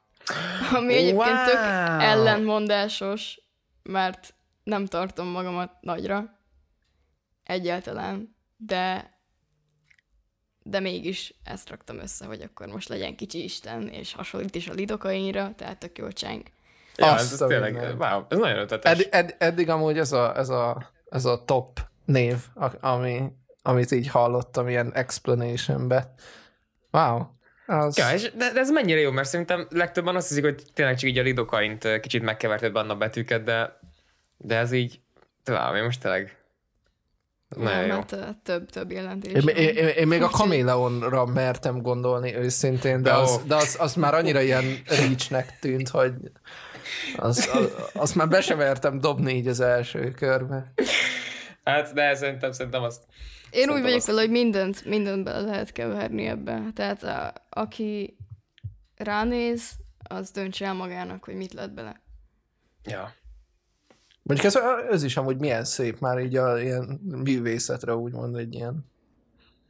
Ami 0.75 0.95
egyébként 0.95 1.45
tök 1.45 1.55
Wow. 1.55 2.01
ellentmondásos, 2.01 3.41
mert 3.83 4.35
nem 4.63 4.87
tartom 4.87 5.27
magamat 5.27 5.73
nagyra. 5.81 6.39
Egyáltalán. 7.45 8.37
De 8.57 9.15
de 10.63 10.81
mégis 10.81 11.35
ezt 11.45 11.69
raktam 11.71 11.99
össze, 11.99 12.27
hogy 12.27 12.41
akkor 12.41 12.67
most 12.67 12.89
legyen 12.89 13.17
kicsi 13.17 13.43
isten, 13.43 13.89
és 13.89 14.15
hasonlít 14.15 14.55
is 14.55 14.69
a 14.69 14.73
lidokainra, 14.73 15.55
tehát 15.57 15.79
tök 15.79 15.99
jó 15.99 16.09
cseng. 16.11 16.43
Ja, 16.97 17.13
Azt 17.13 17.25
ez, 17.25 17.33
ez 17.33 17.41
a 17.41 17.47
tényleg, 17.47 17.75
wow, 17.99 18.25
ez 18.29 18.39
nagyon 18.39 18.59
ötletes. 18.59 18.93
Ed, 18.93 19.09
ed, 19.11 19.35
eddig 19.39 19.69
amúgy 19.69 19.99
ez 19.99 20.13
a, 20.13 20.37
ez 20.37 20.49
a, 20.49 20.91
ez 21.09 21.25
a 21.25 21.45
top 21.45 21.81
név, 22.05 22.37
ami, 22.81 23.33
amit 23.63 23.91
így 23.91 24.09
hallottam 24.09 24.69
ilyen 24.69 24.93
explanationbe. 24.95 26.15
Wow. 26.91 27.23
Az... 27.71 27.97
Ja, 27.97 28.13
és 28.13 28.31
de, 28.37 28.53
de, 28.53 28.61
ez 28.61 28.71
mennyire 28.71 29.01
jó, 29.01 29.11
mert 29.11 29.29
szerintem 29.29 29.67
legtöbben 29.71 30.17
azt 30.17 30.29
hiszik, 30.29 30.45
hogy 30.45 30.63
tényleg 30.75 30.97
csak 30.97 31.11
így 31.11 31.19
a 31.19 31.23
lidokaint 31.23 32.01
kicsit 32.01 32.23
megkeverted 32.23 32.73
benne 32.73 32.93
a 32.93 32.97
betűket, 32.97 33.43
de, 33.43 33.79
de 34.37 34.57
ez 34.57 34.73
így, 34.73 35.01
talán 35.43 35.77
én 35.77 35.83
most 35.83 36.01
tényleg 36.01 36.39
nagyon 37.57 37.87
jó. 37.87 37.95
hát 37.95 38.13
ö, 38.13 38.25
több, 38.43 38.71
több 38.71 38.91
jelentés. 38.91 39.33
Én, 39.33 39.49
én, 39.49 39.77
én, 39.77 39.89
én 39.89 40.07
még 40.07 40.23
a 40.23 40.29
kaméleonra 40.29 41.27
mertem 41.27 41.83
gondolni 41.83 42.37
őszintén, 42.37 43.03
de 43.03 43.11
De 43.11 43.17
az, 43.17 43.41
de 43.47 43.55
az, 43.55 43.77
az 43.81 43.95
már 43.95 44.15
annyira 44.15 44.41
ilyen 44.41 44.65
reachnek 44.87 45.59
tűnt, 45.59 45.89
hogy 45.89 46.13
az, 47.17 47.51
az, 47.53 47.75
azt 47.93 48.15
már 48.15 48.29
be 48.29 48.41
sem 48.41 48.59
mertem 48.59 48.99
dobni 48.99 49.35
így 49.35 49.47
az 49.47 49.61
első 49.61 50.11
körbe. 50.11 50.73
Hát, 51.65 51.93
de 51.93 52.15
szerintem, 52.15 52.53
szerintem 52.53 52.83
azt 52.83 53.03
Én 53.51 53.71
úgy 53.71 53.81
vagyok 53.81 53.97
azt- 53.97 54.07
vele, 54.07 54.21
hogy 54.21 54.31
mindent, 54.31 54.85
mindent 54.85 55.25
bele 55.25 55.41
lehet 55.41 55.73
keverni 55.73 56.27
ebbe. 56.27 56.63
Tehát 56.75 57.03
a, 57.03 57.33
aki 57.49 58.17
ránéz, 58.97 59.71
az 59.99 60.31
döntse 60.31 60.67
el 60.67 60.75
magának, 60.75 61.25
hogy 61.25 61.35
mit 61.35 61.53
lett 61.53 61.71
bele. 61.73 62.03
Ja. 62.85 63.13
Mondjuk 64.23 64.55
ez, 64.55 64.57
ez 64.91 65.03
is 65.03 65.17
amúgy 65.17 65.39
milyen 65.39 65.65
szép 65.65 65.99
már 66.01 66.19
így 66.19 66.37
a 66.37 66.61
ilyen 66.61 67.01
művészetre 67.03 67.95
úgymond 67.95 68.37
egy 68.37 68.55
ilyen 68.55 68.89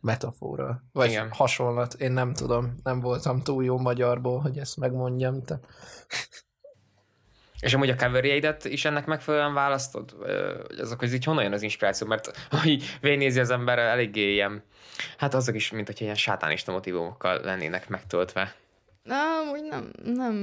metafora, 0.01 0.83
vagy 0.93 1.09
Igen. 1.09 1.25
Igen. 1.25 1.37
hasonlat. 1.37 1.95
Én 1.95 2.13
nem 2.13 2.35
tudom, 2.35 2.75
nem 2.83 3.01
voltam 3.01 3.43
túl 3.43 3.65
jó 3.65 3.79
magyarból, 3.79 4.39
hogy 4.41 4.59
ezt 4.59 4.77
megmondjam. 4.77 5.43
Te. 5.43 5.61
És 7.61 7.75
amúgy 7.75 7.91
a 7.91 7.97
coverjeidet 7.97 8.65
is 8.65 8.85
ennek 8.85 9.07
megfelelően 9.07 9.55
választod? 9.55 10.15
Ö, 10.23 10.61
Hogy 10.67 10.79
azok, 10.79 10.99
hogy 10.99 11.13
így 11.13 11.25
honnan 11.25 11.43
jön 11.43 11.53
az 11.53 11.63
inspiráció? 11.63 12.07
Mert 12.07 12.37
ha 12.51 12.65
így 12.67 12.99
végignézi 13.01 13.41
az 13.41 13.51
ember, 13.51 13.79
eléggé 13.79 14.33
ilyen, 14.33 14.63
hát 15.17 15.35
azok 15.35 15.55
is, 15.55 15.71
mint 15.71 15.87
hogyha 15.87 16.05
ilyen 16.05 16.17
sátánista 16.17 16.73
motivumokkal 16.73 17.41
lennének 17.41 17.89
megtöltve. 17.89 18.55
Na, 19.03 19.17
úgy 19.53 19.63
nem, 19.71 19.91
nem, 20.05 20.35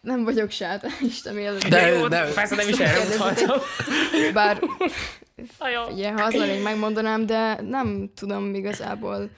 nem 0.00 0.24
vagyok 0.24 0.50
sátánista 0.50 1.32
mielőtt. 1.32 1.66
De- 1.66 1.86
Jó, 1.88 2.08
de- 2.08 2.32
persze 2.34 2.54
nem 2.54 2.68
is 2.68 2.78
erre 2.78 3.14
utaltam. 3.14 3.58
Bár 4.32 4.60
ugye, 5.90 6.12
ha 6.12 6.22
az 6.24 6.34
lennék, 6.34 6.62
megmondanám, 6.62 7.26
de 7.26 7.60
nem 7.60 8.10
tudom 8.14 8.54
igazából 8.54 9.30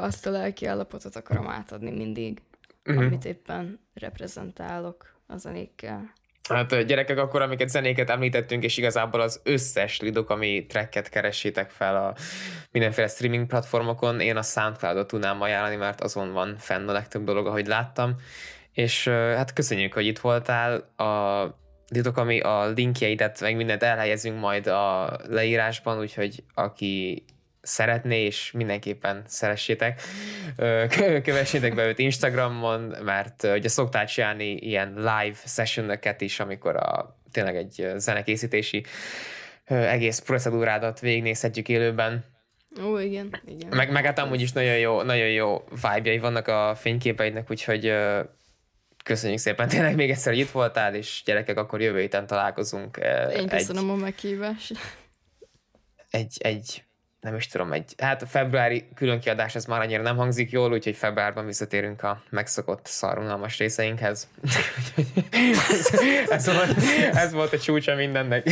azt 0.00 0.26
a 0.26 0.30
lelki 0.30 0.66
állapotot 0.66 1.16
akarom 1.16 1.48
átadni 1.48 1.90
mindig, 1.90 2.42
Mhm. 2.84 2.98
amit 2.98 3.24
éppen 3.24 3.80
reprezentálok 3.94 5.20
a 5.26 5.36
zenékkel. 5.36 6.12
Hát 6.48 6.84
gyerekek, 6.84 7.18
akkor 7.18 7.42
amiket 7.42 7.68
zenéket 7.68 8.10
említettünk, 8.10 8.64
és 8.64 8.76
igazából 8.76 9.20
az 9.20 9.40
összes 9.44 10.00
lidok, 10.00 10.30
ami 10.30 10.66
tracket 10.66 11.08
keressétek 11.08 11.70
fel 11.70 11.96
a 11.96 12.14
mindenféle 12.70 13.06
streaming 13.06 13.46
platformokon, 13.46 14.20
én 14.20 14.36
a 14.36 14.42
Soundcloud-ot 14.42 15.06
tudnám 15.06 15.40
ajánlani, 15.40 15.76
mert 15.76 16.00
azon 16.00 16.32
van 16.32 16.56
fenn 16.58 16.88
a 16.88 16.92
legtöbb 16.92 17.24
dolog, 17.24 17.46
ahogy 17.46 17.66
láttam. 17.66 18.14
És 18.72 19.08
hát 19.08 19.52
köszönjük, 19.52 19.92
hogy 19.92 20.06
itt 20.06 20.18
voltál. 20.18 20.74
A 20.96 21.44
lidok, 21.88 22.16
ami 22.16 22.40
a 22.40 22.66
linkjeidet, 22.66 23.40
meg 23.40 23.56
mindent 23.56 23.82
elhelyezünk 23.82 24.40
majd 24.40 24.66
a 24.66 25.16
leírásban, 25.28 25.98
úgyhogy 25.98 26.44
aki 26.54 27.24
szeretné, 27.62 28.24
és 28.24 28.50
mindenképpen 28.50 29.22
szeressétek, 29.26 30.02
kövessétek 31.22 31.74
be 31.74 31.86
őt 31.86 31.98
Instagramon, 31.98 32.80
mert 32.80 33.42
ugye 33.42 33.68
szoktál 33.68 34.06
csinálni 34.06 34.52
ilyen 34.52 34.92
live 34.96 35.36
sessionöket 35.46 36.20
is, 36.20 36.40
amikor 36.40 36.76
a, 36.76 37.18
tényleg 37.30 37.56
egy 37.56 37.92
zenekészítési 37.96 38.84
egész 39.64 40.18
procedúrádat 40.18 41.00
végignézhetjük 41.00 41.68
élőben. 41.68 42.24
Ó, 42.84 42.98
igen, 42.98 43.40
igen. 43.46 43.68
Meg, 43.70 43.92
meg 43.92 44.04
hát 44.04 44.18
amúgy 44.18 44.40
is 44.40 44.52
nagyon 44.52 44.78
jó, 44.78 45.02
nagyon 45.02 45.28
jó 45.28 45.64
vibe 45.70 46.20
vannak 46.20 46.48
a 46.48 46.74
fényképeidnek, 46.74 47.50
úgyhogy 47.50 47.94
köszönjük 49.04 49.38
szépen 49.38 49.68
tényleg 49.68 49.94
még 49.94 50.10
egyszer, 50.10 50.32
hogy 50.32 50.42
itt 50.42 50.50
voltál, 50.50 50.94
és 50.94 51.22
gyerekek, 51.24 51.58
akkor 51.58 51.80
jövő 51.80 52.00
héten 52.00 52.26
találkozunk. 52.26 52.98
Én 53.36 53.48
köszönöm 53.48 53.90
a 53.90 53.94
meghívást. 53.94 54.78
egy, 56.10 56.36
egy, 56.40 56.84
nem 57.22 57.34
is 57.36 57.46
tudom, 57.46 57.72
egy, 57.72 57.94
hát 57.98 58.22
a 58.22 58.26
februári 58.26 58.88
különkiadás 58.94 59.54
ez 59.54 59.64
már 59.64 59.80
annyira 59.80 60.02
nem 60.02 60.16
hangzik 60.16 60.50
jól, 60.50 60.72
úgyhogy 60.72 60.96
februárban 60.96 61.46
visszatérünk 61.46 62.02
a 62.02 62.22
megszokott 62.30 62.86
szarunalmas 62.86 63.58
részeinkhez. 63.58 64.28
ez, 66.28 66.46
volt, 66.46 66.76
ez 67.12 67.32
volt 67.32 67.52
a 67.52 67.58
csúcsa 67.58 67.94
mindennek. 67.94 68.50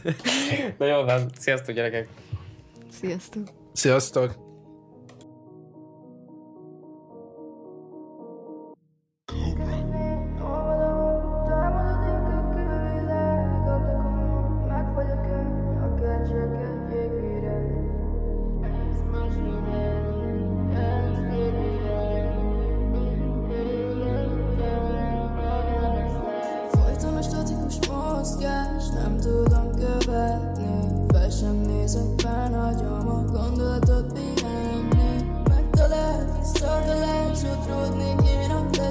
Na 0.78 0.86
jó, 0.86 1.02
van, 1.02 1.30
sziasztok 1.38 1.74
gyerekek! 1.74 2.08
Sziasztok! 3.00 3.48
Sziasztok! 3.72 4.45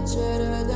Cserél, 0.05 0.67
de 0.67 0.74